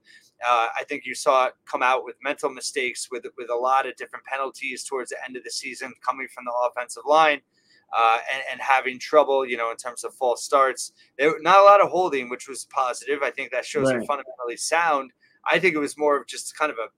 [0.47, 3.87] uh, I think you saw it come out with mental mistakes, with with a lot
[3.87, 7.41] of different penalties towards the end of the season coming from the offensive line.
[7.95, 10.93] Uh, and, and, having trouble, you know, in terms of false starts.
[11.19, 13.19] There not a lot of holding, which was positive.
[13.21, 13.99] I think that shows right.
[13.99, 15.11] they're fundamentally sound.
[15.45, 16.89] I think it was more of just kind of a,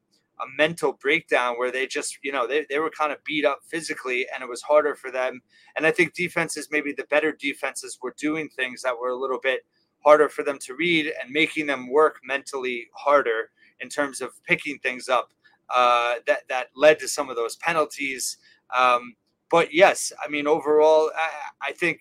[0.42, 3.60] a mental breakdown where they just, you know, they, they were kind of beat up
[3.70, 5.42] physically and it was harder for them.
[5.76, 9.40] And I think defenses, maybe the better defenses, were doing things that were a little
[9.42, 9.66] bit
[10.06, 14.78] harder for them to read and making them work mentally harder in terms of picking
[14.80, 15.30] things up.
[15.76, 18.38] Uh, that that led to some of those penalties.
[18.78, 19.16] Um,
[19.50, 22.00] but yes, I mean overall, I, I think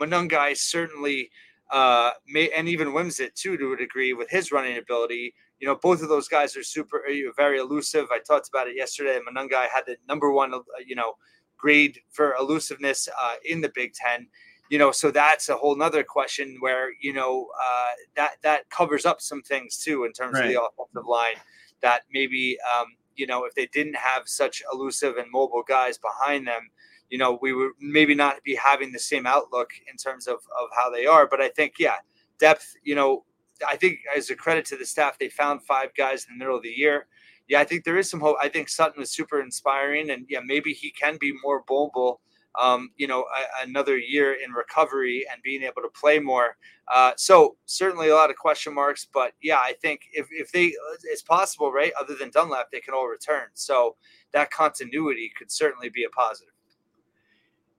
[0.00, 1.30] Monangai certainly
[1.70, 5.34] uh, may, and even Wimsatt too to a degree with his running ability.
[5.60, 8.06] You know, both of those guys are super, uh, very elusive.
[8.10, 9.18] I talked about it yesterday.
[9.18, 11.14] Monangai had the number one, uh, you know,
[11.58, 14.26] grade for elusiveness uh, in the Big Ten.
[14.70, 19.04] You know, so that's a whole nother question where you know uh, that that covers
[19.04, 20.46] up some things too in terms right.
[20.46, 21.36] of the offensive line
[21.82, 22.86] that maybe um,
[23.16, 26.70] you know, if they didn't have such elusive and mobile guys behind them,
[27.10, 30.68] you know, we would maybe not be having the same outlook in terms of, of
[30.76, 31.26] how they are.
[31.26, 31.96] But I think, yeah,
[32.38, 33.24] depth, you know,
[33.68, 36.56] I think as a credit to the staff, they found five guys in the middle
[36.56, 37.06] of the year.
[37.48, 38.36] Yeah, I think there is some hope.
[38.40, 42.20] I think Sutton was super inspiring, and yeah, maybe he can be more mobile
[42.60, 46.56] um, you know, a, another year in recovery and being able to play more.
[46.92, 50.74] Uh, so certainly a lot of question marks, but yeah, I think if, if they,
[51.04, 51.92] it's possible, right?
[52.00, 53.48] Other than Dunlap, they can all return.
[53.54, 53.96] So
[54.32, 56.52] that continuity could certainly be a positive.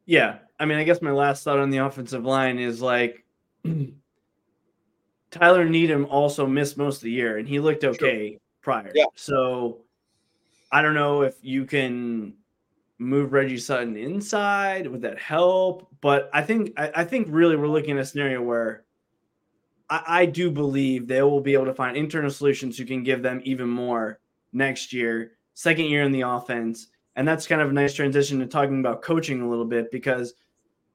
[0.06, 0.40] Yeah.
[0.60, 3.26] I mean, I guess my last thought on the offensive line is like
[5.32, 8.92] Tyler Needham also missed most of the year and he looked okay prior.
[8.96, 9.06] Yeah.
[9.16, 9.80] So
[10.72, 12.36] I don't know if you can
[13.02, 14.88] move Reggie Sutton inside?
[14.88, 15.90] Would that help?
[16.02, 18.84] But I think I, I think really we're looking at a scenario where
[19.90, 23.24] I, I, do believe they will be able to find internal solutions who can give
[23.24, 24.20] them even more
[24.54, 26.88] next year, second year in the offense.
[27.16, 30.36] And that's kind of a nice transition to talking about coaching a little bit because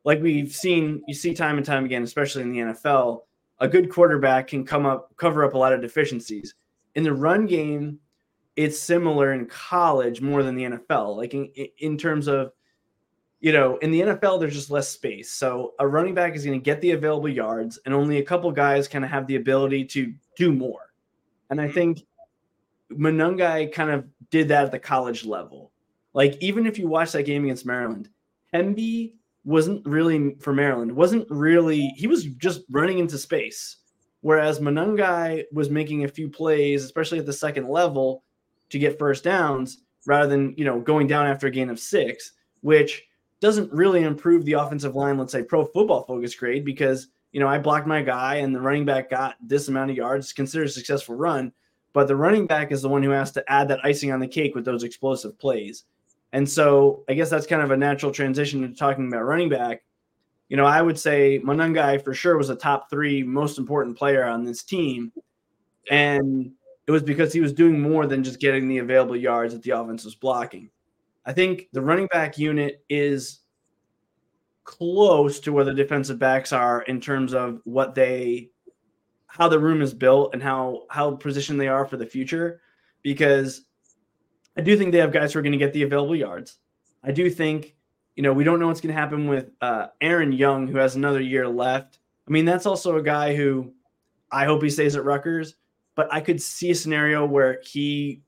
[0.05, 3.23] like we've seen, you see time and time again, especially in the NFL,
[3.59, 6.55] a good quarterback can come up, cover up a lot of deficiencies.
[6.95, 7.99] In the run game,
[8.57, 11.17] it's similar in college more than the NFL.
[11.17, 12.53] Like in, in terms of,
[13.41, 15.31] you know, in the NFL, there's just less space.
[15.31, 18.51] So a running back is going to get the available yards, and only a couple
[18.51, 20.93] guys kind of have the ability to do more.
[21.51, 21.75] And I mm-hmm.
[21.75, 22.03] think
[22.91, 25.71] Monangai kind of did that at the college level.
[26.15, 28.09] Like even if you watch that game against Maryland,
[28.55, 29.13] Hemby
[29.45, 30.91] wasn't really for Maryland.
[30.91, 33.77] wasn't really he was just running into space.
[34.23, 38.25] Whereas Monangai was making a few plays, especially at the second level,
[38.71, 42.33] to get first downs rather than you know going down after a gain of six,
[42.61, 43.05] which
[43.41, 45.19] doesn't really improve the offensive line.
[45.19, 48.61] Let's say pro football focus grade because you know I blocked my guy and the
[48.61, 51.53] running back got this amount of yards, considered a successful run.
[51.93, 54.29] But the running back is the one who has to add that icing on the
[54.29, 55.85] cake with those explosive plays.
[56.33, 59.83] And so I guess that's kind of a natural transition to talking about running back.
[60.51, 64.25] You know, I would say Monangai for sure was a top three most important player
[64.25, 65.11] on this team.
[65.91, 66.53] And
[66.87, 69.71] it was because he was doing more than just getting the available yards that the
[69.71, 70.71] offense was blocking.
[71.25, 73.41] I think the running back unit is
[74.65, 78.51] close to where the defensive backs are in terms of what they
[79.27, 82.61] how the room is built and how how positioned they are for the future
[83.03, 83.63] because
[84.57, 86.57] I do think they have guys who are going to get the available yards.
[87.05, 87.77] I do think,
[88.15, 90.97] you know, we don't know what's going to happen with uh, Aaron Young, who has
[90.97, 91.99] another year left.
[92.27, 93.73] I mean, that's also a guy who
[94.33, 95.55] I hope he stays at Rutgers
[95.97, 98.23] but I could see a scenario where he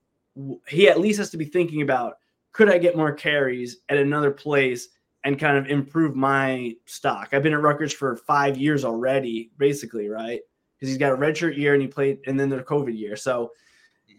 [0.67, 2.15] he at least has to be thinking about
[2.53, 4.89] could I get more carries at another place
[5.25, 7.29] and kind of improve my stock?
[7.33, 10.41] I've been at Rutgers for five years already, basically, right?
[10.75, 13.17] Because he's got a redshirt year and he played, and then the COVID year.
[13.17, 13.53] So,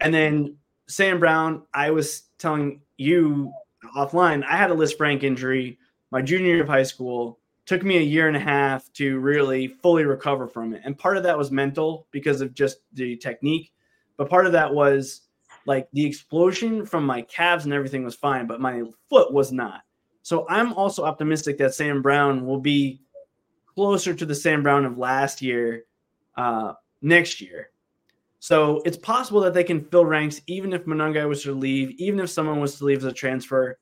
[0.01, 0.55] and then
[0.87, 3.51] Sam Brown, I was telling you
[3.95, 5.77] offline, I had a Lisfranc injury
[6.11, 7.38] my junior year of high school.
[7.69, 10.81] Took me a year and a half to really fully recover from it.
[10.83, 13.71] And part of that was mental because of just the technique.
[14.17, 15.27] But part of that was
[15.67, 19.81] like the explosion from my calves and everything was fine, but my foot was not.
[20.23, 23.01] So I'm also optimistic that Sam Brown will be
[23.75, 25.83] closer to the Sam Brown of last year
[26.37, 27.69] uh, next year.
[28.39, 32.19] So it's possible that they can fill ranks even if Monangai was to leave, even
[32.19, 33.77] if someone was to leave as a transfer,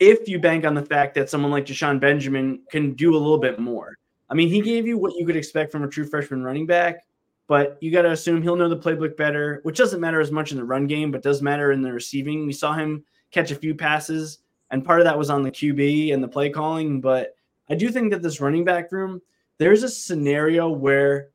[0.00, 3.38] if you bank on the fact that someone like Deshaun Benjamin can do a little
[3.38, 3.98] bit more.
[4.30, 7.06] I mean, he gave you what you could expect from a true freshman running back,
[7.46, 10.52] but you got to assume he'll know the playbook better, which doesn't matter as much
[10.52, 12.46] in the run game, but does matter in the receiving.
[12.46, 14.38] We saw him catch a few passes,
[14.70, 17.00] and part of that was on the QB and the play calling.
[17.00, 17.34] But
[17.70, 19.20] I do think that this running back room,
[19.56, 21.30] there's a scenario where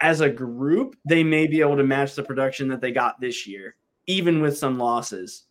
[0.00, 3.46] as a group, they may be able to match the production that they got this
[3.46, 3.74] year,
[4.06, 5.44] even with some losses.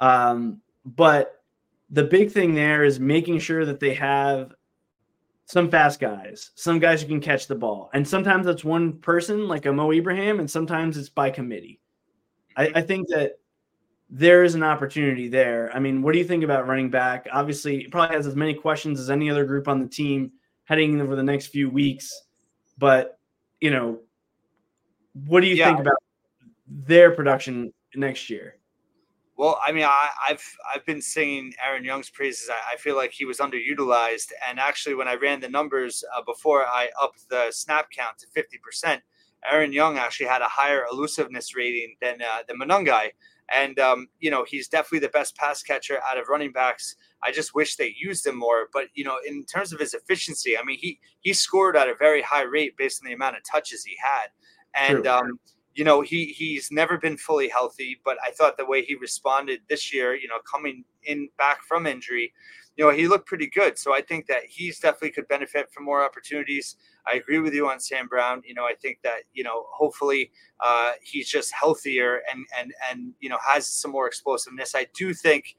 [0.00, 1.39] Um, but
[1.90, 4.54] the big thing there is making sure that they have
[5.46, 7.90] some fast guys, some guys who can catch the ball.
[7.92, 11.80] And sometimes it's one person like a Mo Ibrahim, and sometimes it's by committee.
[12.56, 13.32] I, I think that
[14.08, 15.70] there is an opportunity there.
[15.74, 17.26] I mean, what do you think about running back?
[17.32, 20.32] Obviously, it probably has as many questions as any other group on the team
[20.64, 22.12] heading over the next few weeks.
[22.78, 23.18] But
[23.60, 23.98] you know,
[25.26, 25.66] what do you yeah.
[25.66, 25.98] think about
[26.66, 28.56] their production next year?
[29.40, 32.50] Well, I mean, I, have I've been singing Aaron Young's praises.
[32.50, 36.20] I, I, feel like he was underutilized, and actually, when I ran the numbers uh,
[36.20, 39.00] before I upped the snap count to fifty percent,
[39.50, 43.12] Aaron Young actually had a higher elusiveness rating than uh, than Monangai,
[43.50, 46.94] and um, you know he's definitely the best pass catcher out of running backs.
[47.22, 48.68] I just wish they used him more.
[48.74, 51.94] But you know, in terms of his efficiency, I mean, he he scored at a
[51.94, 55.40] very high rate based on the amount of touches he had, and um,
[55.80, 57.98] you know he he's never been fully healthy.
[58.04, 61.86] But I thought the way he responded this year, you know, coming in back from
[61.86, 62.34] injury,
[62.76, 63.78] you know, he looked pretty good.
[63.78, 66.76] So I think that he's definitely could benefit from more opportunities.
[67.10, 68.42] I agree with you on Sam Brown.
[68.44, 70.30] You know, I think that you know, hopefully,
[70.62, 74.74] uh, he's just healthier and and and you know has some more explosiveness.
[74.74, 75.56] I do think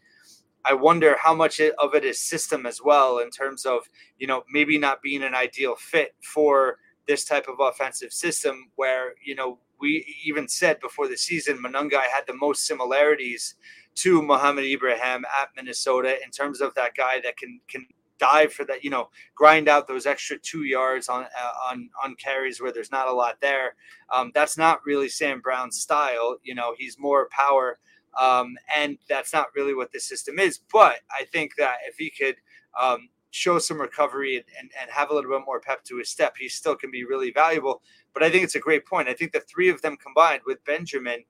[0.63, 4.43] I wonder how much of it is system as well in terms of you know
[4.51, 9.57] maybe not being an ideal fit for this type of offensive system where you know
[9.81, 13.55] we even said before the season Monangai had the most similarities
[13.95, 17.85] to Mohamed Ibrahim at Minnesota in terms of that guy that can can
[18.19, 22.15] dive for that you know grind out those extra two yards on uh, on on
[22.15, 23.75] carries where there's not a lot there
[24.13, 27.79] um, that's not really Sam Brown's style you know he's more power
[28.19, 30.59] um, and that's not really what the system is.
[30.71, 32.35] But I think that if he could
[32.79, 36.09] um, show some recovery and, and, and, have a little bit more pep to his
[36.09, 37.81] step, he still can be really valuable.
[38.13, 39.07] But I think it's a great point.
[39.07, 41.23] I think the three of them combined with Benjamin,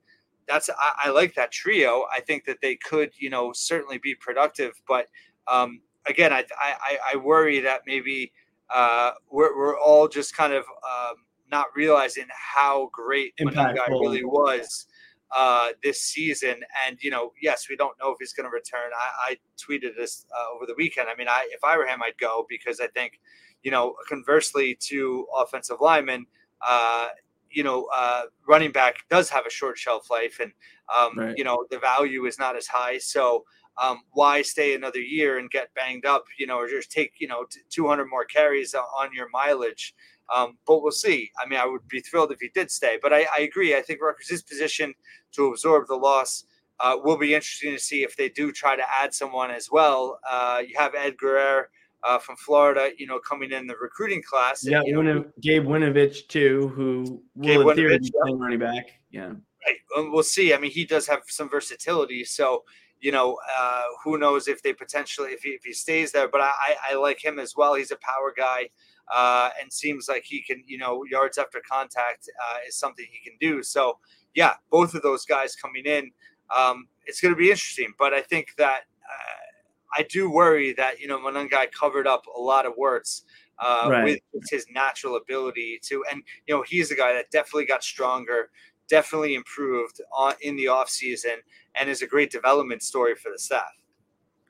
[0.48, 2.04] that's I, I like that trio.
[2.14, 4.72] I think that they could, you know, certainly be productive.
[4.86, 5.06] But
[5.46, 8.32] um, again, I, I I worry that maybe
[8.68, 11.16] uh, we're we're all just kind of um,
[11.50, 14.86] not realizing how great that guy really was
[15.34, 16.60] uh, this season.
[16.86, 18.90] And you know, yes, we don't know if he's going to return.
[18.96, 21.08] I, I, tweeted this uh, over the weekend.
[21.08, 23.20] I mean, I if I were him, I'd go because I think,
[23.62, 26.26] you know, conversely to offensive linemen,
[26.66, 27.08] uh,
[27.50, 30.52] you know, uh, running back does have a short shelf life, and
[30.94, 31.38] um, right.
[31.38, 32.98] you know the value is not as high.
[32.98, 33.44] So.
[33.82, 37.26] Um, why stay another year and get banged up, you know, or just take, you
[37.26, 39.94] know, 200 more carries on your mileage?
[40.34, 41.30] Um, but we'll see.
[41.42, 42.98] I mean, I would be thrilled if he did stay.
[43.02, 43.76] But I, I agree.
[43.76, 44.94] I think Rutgers is positioned
[45.32, 46.44] to absorb the loss.
[46.80, 50.18] Uh, will be interesting to see if they do try to add someone as well.
[50.28, 51.66] Uh, you have Ed Guerrero
[52.02, 54.66] uh, from Florida, you know, coming in the recruiting class.
[54.66, 58.86] Yeah, and, you know, Gabe Winowich too, who will in theory be playing running back.
[59.10, 60.10] Yeah, right.
[60.10, 60.54] we'll see.
[60.54, 62.64] I mean, he does have some versatility, so
[63.00, 66.28] you know, uh, who knows if they potentially if he, if he stays there.
[66.28, 67.74] But I, I like him as well.
[67.74, 68.70] He's a power guy
[69.14, 73.28] uh, and seems like he can, you know, yards after contact uh, is something he
[73.28, 73.62] can do.
[73.62, 73.98] So,
[74.34, 76.10] yeah, both of those guys coming in,
[76.56, 77.92] um, it's going to be interesting.
[77.98, 82.40] But I think that uh, I do worry that, you know, Monangai covered up a
[82.40, 83.24] lot of words
[83.58, 84.04] uh, right.
[84.04, 88.50] with his natural ability to, and, you know, he's a guy that definitely got stronger,
[88.88, 91.36] definitely improved on, in the offseason,
[91.74, 93.72] and is a great development story for the staff.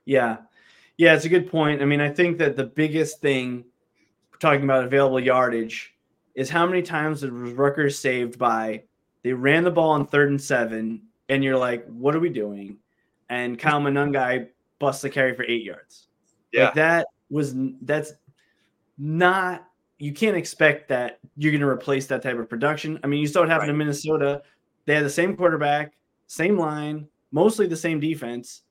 [0.05, 0.37] Yeah.
[0.97, 1.81] Yeah, it's a good point.
[1.81, 3.65] I mean, I think that the biggest thing
[4.43, 5.95] talking about available yardage
[6.35, 8.83] is how many times was Rutgers saved by
[9.23, 12.77] they ran the ball on third and seven, and you're like, what are we doing?
[13.33, 16.07] and Kyle Monangai busts the carry for eight yards.
[16.51, 16.65] Yeah.
[16.65, 18.13] Like that was that's
[18.97, 19.65] not
[19.97, 22.99] you can't expect that you're going to replace that type of production.
[23.03, 23.73] I mean, you saw what happened right.
[23.73, 24.43] in Minnesota.
[24.85, 25.93] They had the same quarterback,
[26.27, 28.63] same line, mostly the same defense,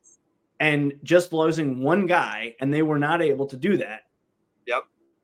[0.60, 4.02] and just losing one guy, and they were not able to do that.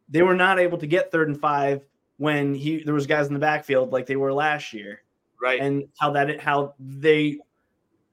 [0.09, 1.83] They were not able to get third and five
[2.17, 5.03] when he there was guys in the backfield like they were last year.
[5.41, 5.61] Right.
[5.61, 7.39] And how that how they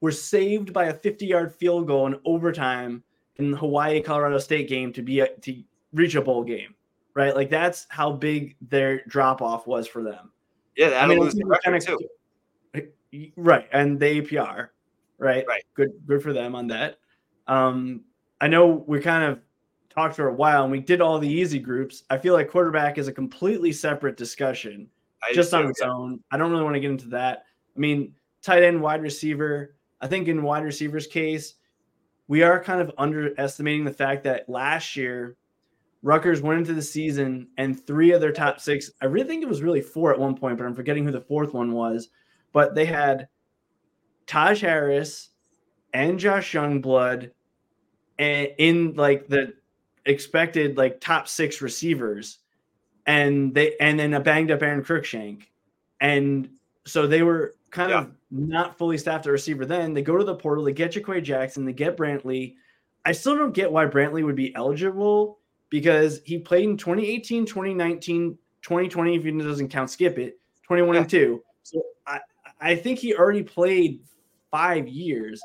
[0.00, 3.02] were saved by a 50 yard field goal in overtime
[3.36, 6.74] in the Hawaii Colorado State game to be a, to reach a bowl game,
[7.14, 7.34] right?
[7.34, 10.32] Like that's how big their drop off was for them.
[10.76, 11.98] Yeah, that I mean, lose the record too.
[13.36, 14.68] Right, and the APR,
[15.18, 15.44] right?
[15.48, 15.64] Right.
[15.74, 16.98] Good, good for them on that.
[17.46, 18.02] Um,
[18.40, 19.40] I know we're kind of
[19.96, 22.04] talked for a while and we did all the easy groups.
[22.10, 24.88] I feel like quarterback is a completely separate discussion,
[25.28, 26.20] I just on its own.
[26.30, 27.44] I don't really want to get into that.
[27.74, 29.74] I mean, tight end, wide receiver.
[30.00, 31.54] I think in wide receivers case,
[32.28, 35.36] we are kind of underestimating the fact that last year
[36.02, 39.48] Rutgers went into the season and three of their top six, I really think it
[39.48, 42.10] was really four at one point, but I'm forgetting who the fourth one was.
[42.52, 43.28] But they had
[44.26, 45.30] Taj Harris
[45.94, 47.30] and Josh Youngblood
[48.18, 49.54] and in like the
[50.06, 52.38] expected like top six receivers.
[53.06, 55.42] And they and then a banged up Aron Cruickshank,
[56.00, 56.48] And
[56.86, 58.00] so they were kind yeah.
[58.00, 59.94] of not fully staffed at receiver then.
[59.94, 62.54] They go to the portal, they get JaQuae Jackson, they get Brantley.
[63.04, 65.38] I still don't get why Brantley would be eligible
[65.68, 71.00] because he played in 2018, 2019, 2020, if he doesn't count skip it, 21 yeah.
[71.00, 71.42] and 2.
[71.62, 72.20] So I,
[72.60, 74.00] I think he already played
[74.50, 75.40] five years.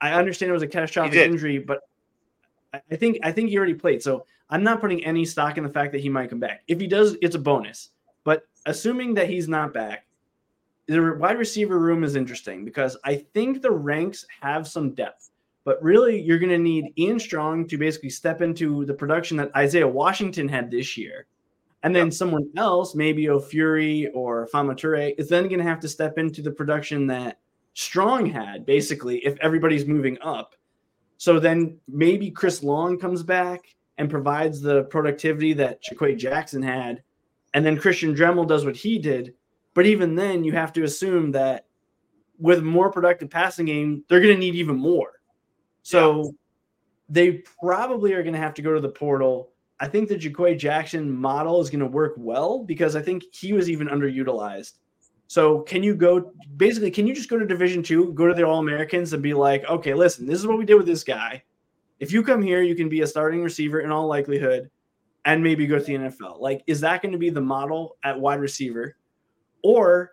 [0.00, 1.80] I understand it was a catastrophic injury, but
[2.90, 4.02] I think I think he already played.
[4.02, 6.62] So I'm not putting any stock in the fact that he might come back.
[6.68, 7.90] If he does, it's a bonus.
[8.24, 10.06] But assuming that he's not back,
[10.86, 15.30] the wide receiver room is interesting because I think the ranks have some depth,
[15.64, 19.54] but really you're going to need Ian Strong to basically step into the production that
[19.56, 21.26] Isaiah Washington had this year.
[21.82, 22.14] And then yep.
[22.14, 26.42] someone else, maybe Ofuri or Famah Toure, is then going to have to step into
[26.42, 27.38] the production that
[27.74, 30.54] Strong had, basically, if everybody's moving up.
[31.18, 33.64] So then maybe Chris Long comes back
[33.98, 37.02] and provides the productivity that JaQuae Jackson had.
[37.54, 39.32] And then Christian Dremel does what he did
[39.76, 41.66] but even then, you have to assume that
[42.38, 45.20] with more productive passing game, they're going to need even more.
[45.82, 46.30] So yeah.
[47.10, 49.50] they probably are going to have to go to the portal.
[49.78, 53.52] I think the JaQuae Jackson model is going to work well because I think he
[53.52, 54.78] was even underutilized.
[55.28, 58.44] So can you go basically can you just go to division two, go to the
[58.44, 61.42] all Americans and be like, okay, listen, this is what we did with this guy.
[61.98, 64.70] If you come here, you can be a starting receiver in all likelihood
[65.24, 66.40] and maybe go to the NFL.
[66.40, 68.96] Like, is that going to be the model at wide receiver?
[69.62, 70.12] Or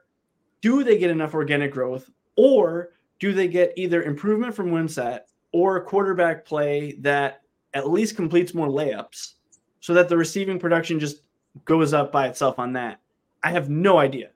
[0.61, 2.09] do they get enough organic growth?
[2.35, 7.41] Or do they get either improvement from Wimsatt or quarterback play that
[7.73, 9.33] at least completes more layups
[9.81, 11.21] so that the receiving production just
[11.65, 12.99] goes up by itself on that?
[13.43, 14.29] I have no idea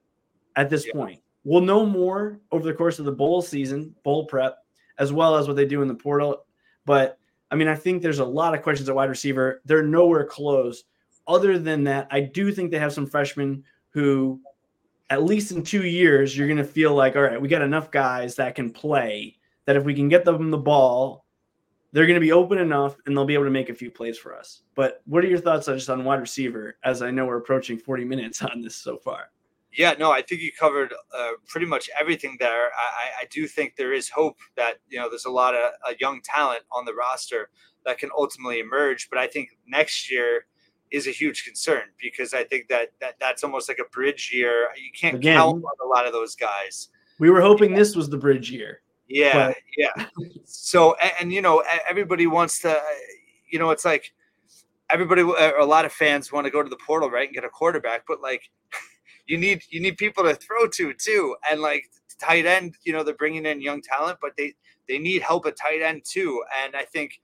[0.58, 0.94] at this yeah.
[0.94, 1.22] point.
[1.46, 4.58] We'll know more over the course of the bowl season, bowl prep,
[5.00, 6.44] as well as what they do in the portal.
[6.86, 7.18] But
[7.50, 9.62] I mean, I think there's a lot of questions at wide receiver.
[9.64, 10.84] They're nowhere close.
[11.26, 14.42] Other than that, I do think they have some freshmen who
[15.10, 17.92] at least in two years, you're going to feel like, all right, we got enough
[17.92, 21.26] guys that can play that if we can get them the ball,
[21.94, 24.18] they're going to be open enough and they'll be able to make a few plays
[24.18, 24.64] for us.
[24.76, 26.78] But what are your thoughts just on wide receiver?
[26.84, 29.30] As I know we're approaching 40 minutes on this so far.
[29.78, 32.72] Yeah, no, I think you covered uh, pretty much everything there.
[32.76, 35.94] I, I, do think there is hope that you know there's a lot of uh,
[36.00, 37.50] young talent on the roster
[37.86, 39.08] that can ultimately emerge.
[39.08, 40.48] But I think next year
[40.90, 44.68] is a huge concern because I think that, that that's almost like a bridge year.
[44.76, 46.90] You can't Again, count on a lot of those guys.
[47.20, 48.82] We were hoping this was the bridge year.
[49.08, 49.58] Yeah, but.
[49.78, 50.06] yeah.
[50.46, 52.82] So and, and, you know everybody wants to,
[53.52, 54.12] you know, it's like
[54.90, 57.50] everybody, a lot of fans want to go to the portal right and get a
[57.50, 58.50] quarterback, but like
[59.28, 61.86] you need you need people to throw to too, and like
[62.20, 64.54] tight end, you know, they're bringing in young talent, but they
[64.88, 67.20] they need help at tight end too, and I think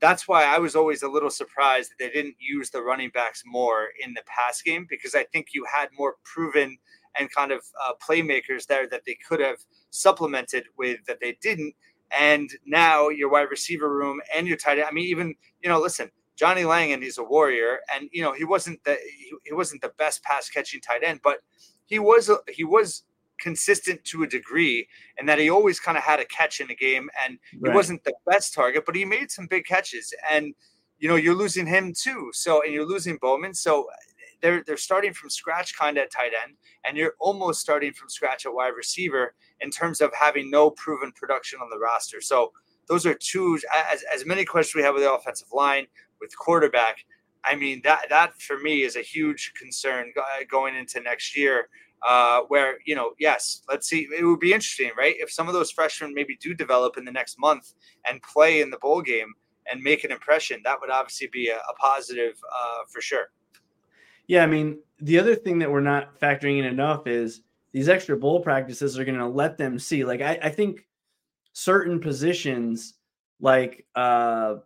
[0.00, 3.42] that's why I was always a little surprised that they didn't use the running backs
[3.44, 6.78] more in the pass game because I think you had more proven
[7.18, 9.58] and kind of uh, playmakers there that they could have
[9.90, 11.74] supplemented with that they didn't.
[12.18, 14.86] And now your wide receiver room and your tight end.
[14.88, 16.10] I mean, even you know, listen,
[16.40, 19.92] Johnny Langan, he's a warrior, and you know he wasn't the he, he wasn't the
[19.98, 21.40] best pass catching tight end, but
[21.84, 23.04] he was he was
[23.38, 24.88] consistent to a degree
[25.18, 27.70] and that he always kind of had a catch in the game and right.
[27.70, 30.52] he wasn't the best target but he made some big catches and
[30.98, 33.86] you know you're losing him too so and you're losing Bowman so
[34.42, 38.10] they're they're starting from scratch kind of at tight end and you're almost starting from
[38.10, 42.52] scratch at wide receiver in terms of having no proven production on the roster so
[42.88, 43.58] those are two
[43.90, 45.86] as, as many questions we have with the offensive line
[46.20, 47.04] with quarterback.
[47.44, 50.12] I mean that that for me is a huge concern
[50.50, 51.68] going into next year.
[52.06, 54.08] Uh, where you know, yes, let's see.
[54.16, 55.14] It would be interesting, right?
[55.18, 57.74] If some of those freshmen maybe do develop in the next month
[58.08, 59.34] and play in the bowl game
[59.70, 63.26] and make an impression, that would obviously be a, a positive uh, for sure.
[64.26, 67.42] Yeah, I mean, the other thing that we're not factoring in enough is
[67.72, 70.04] these extra bowl practices are going to let them see.
[70.04, 70.86] Like, I, I think
[71.52, 72.94] certain positions,
[73.40, 74.56] like uh,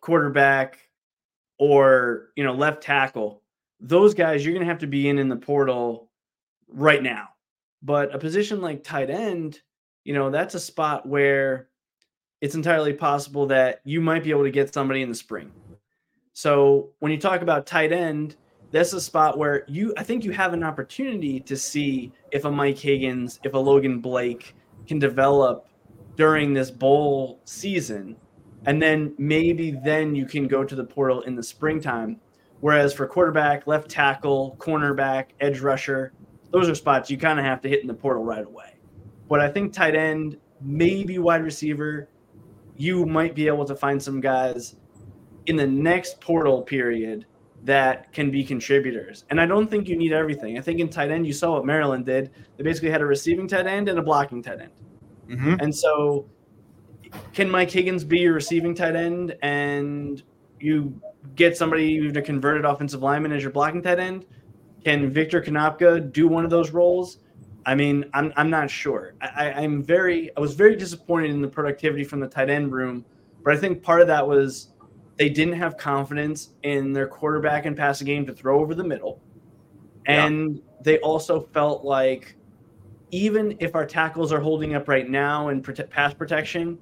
[0.00, 0.78] quarterback
[1.58, 3.42] or you know left tackle,
[3.80, 6.10] those guys you're going to have to be in in the portal
[6.68, 7.28] right now.
[7.82, 9.60] But a position like tight end,
[10.04, 11.68] you know, that's a spot where
[12.40, 15.52] it's entirely possible that you might be able to get somebody in the spring.
[16.32, 18.36] So when you talk about tight end,
[18.70, 22.50] that's a spot where you I think you have an opportunity to see if a
[22.50, 24.54] Mike Higgins, if a Logan Blake
[24.86, 25.68] can develop
[26.16, 28.16] during this bowl season.
[28.66, 32.20] And then maybe then you can go to the portal in the springtime.
[32.60, 36.12] Whereas for quarterback, left tackle, cornerback, edge rusher,
[36.50, 38.76] those are spots you kind of have to hit in the portal right away.
[39.28, 42.08] But I think tight end, maybe wide receiver,
[42.76, 44.76] you might be able to find some guys
[45.46, 47.26] in the next portal period
[47.64, 49.24] that can be contributors.
[49.30, 50.56] And I don't think you need everything.
[50.56, 52.30] I think in tight end, you saw what Maryland did.
[52.56, 54.70] They basically had a receiving tight end and a blocking tight end.
[55.28, 55.56] Mm-hmm.
[55.60, 56.26] And so,
[57.32, 60.22] can Mike Higgins be your receiving tight end and
[60.58, 61.00] you
[61.34, 64.24] get somebody even a converted offensive lineman as your blocking tight end?
[64.84, 67.18] Can Victor Konopka do one of those roles?
[67.66, 69.14] I mean, I'm, I'm not sure.
[69.20, 73.04] I, I'm very I was very disappointed in the productivity from the tight end room,
[73.44, 74.68] but I think part of that was
[75.16, 79.20] they didn't have confidence in their quarterback and passing game to throw over the middle,
[80.06, 80.62] and yeah.
[80.82, 82.36] they also felt like
[83.10, 86.78] even if our tackles are holding up right now in prote- pass protection,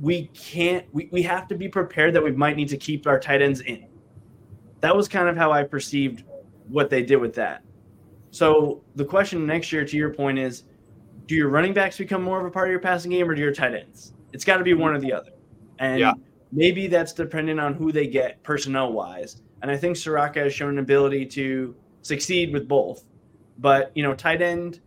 [0.00, 0.86] we can't.
[0.92, 3.60] We, we have to be prepared that we might need to keep our tight ends
[3.60, 3.86] in.
[4.80, 6.24] That was kind of how I perceived
[6.68, 7.62] what they did with that.
[8.30, 10.64] So the question next year, to your point, is
[11.26, 13.40] do your running backs become more of a part of your passing game or do
[13.40, 14.14] your tight ends?
[14.32, 15.30] It's got to be one or the other.
[15.78, 16.12] And yeah.
[16.50, 19.42] maybe that's dependent on who they get personnel wise.
[19.60, 23.04] And I think Ciarrocca has shown an ability to succeed with both.
[23.58, 24.80] But, you know, tight end,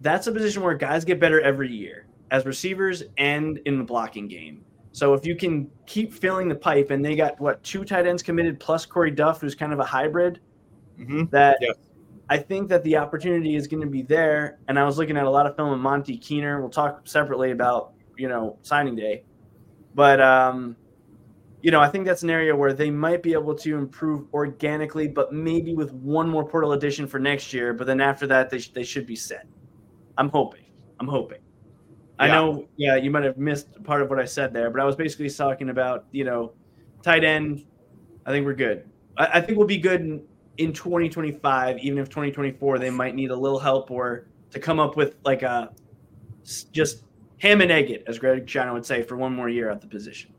[0.00, 4.28] that's a position where guys get better every year as receivers and in the blocking
[4.28, 4.64] game.
[4.92, 8.22] So if you can keep filling the pipe, and they got what two tight ends
[8.22, 10.40] committed plus Corey Duff, who's kind of a hybrid,
[10.98, 11.24] mm-hmm.
[11.30, 11.76] that yes.
[12.28, 14.58] I think that the opportunity is going to be there.
[14.68, 16.60] And I was looking at a lot of film of Monte Keener.
[16.60, 19.24] We'll talk separately about you know signing day,
[19.94, 20.76] but um,
[21.62, 25.06] you know I think that's an area where they might be able to improve organically,
[25.06, 27.72] but maybe with one more portal addition for next year.
[27.72, 29.46] But then after that, they sh- they should be set.
[30.18, 30.64] I'm hoping.
[30.98, 31.38] I'm hoping.
[32.20, 32.26] Yeah.
[32.26, 34.84] I know, yeah, you might have missed part of what I said there, but I
[34.84, 36.52] was basically talking about, you know,
[37.02, 37.64] tight end.
[38.26, 38.84] I think we're good.
[39.16, 40.22] I, I think we'll be good in,
[40.58, 44.96] in 2025, even if 2024 they might need a little help or to come up
[44.96, 45.72] with like a
[46.72, 47.04] just
[47.38, 49.86] ham and egg it, as Greg Schiano would say, for one more year at the
[49.86, 50.32] position.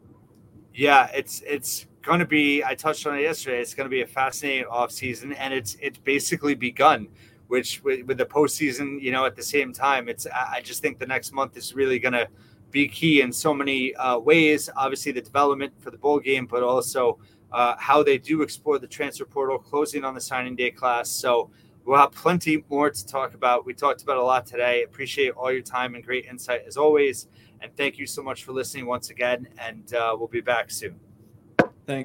[0.74, 2.64] Yeah, it's it's going to be.
[2.64, 3.60] I touched on it yesterday.
[3.60, 7.08] It's going to be a fascinating offseason, and it's it's basically begun.
[7.52, 10.26] Which with, with the postseason, you know, at the same time, it's.
[10.26, 12.28] I just think the next month is really going to
[12.72, 14.70] be key in so many uh, ways.
[14.78, 17.20] Obviously, the development for the bowl game, but also
[17.52, 21.10] uh, how they do explore the transfer portal, closing on the signing day class.
[21.10, 21.52] So
[21.84, 23.66] we'll have plenty more to talk about.
[23.66, 24.84] We talked about a lot today.
[24.84, 27.28] Appreciate all your time and great insight as always.
[27.60, 29.50] And thank you so much for listening once again.
[29.58, 31.11] And uh, we'll be back soon.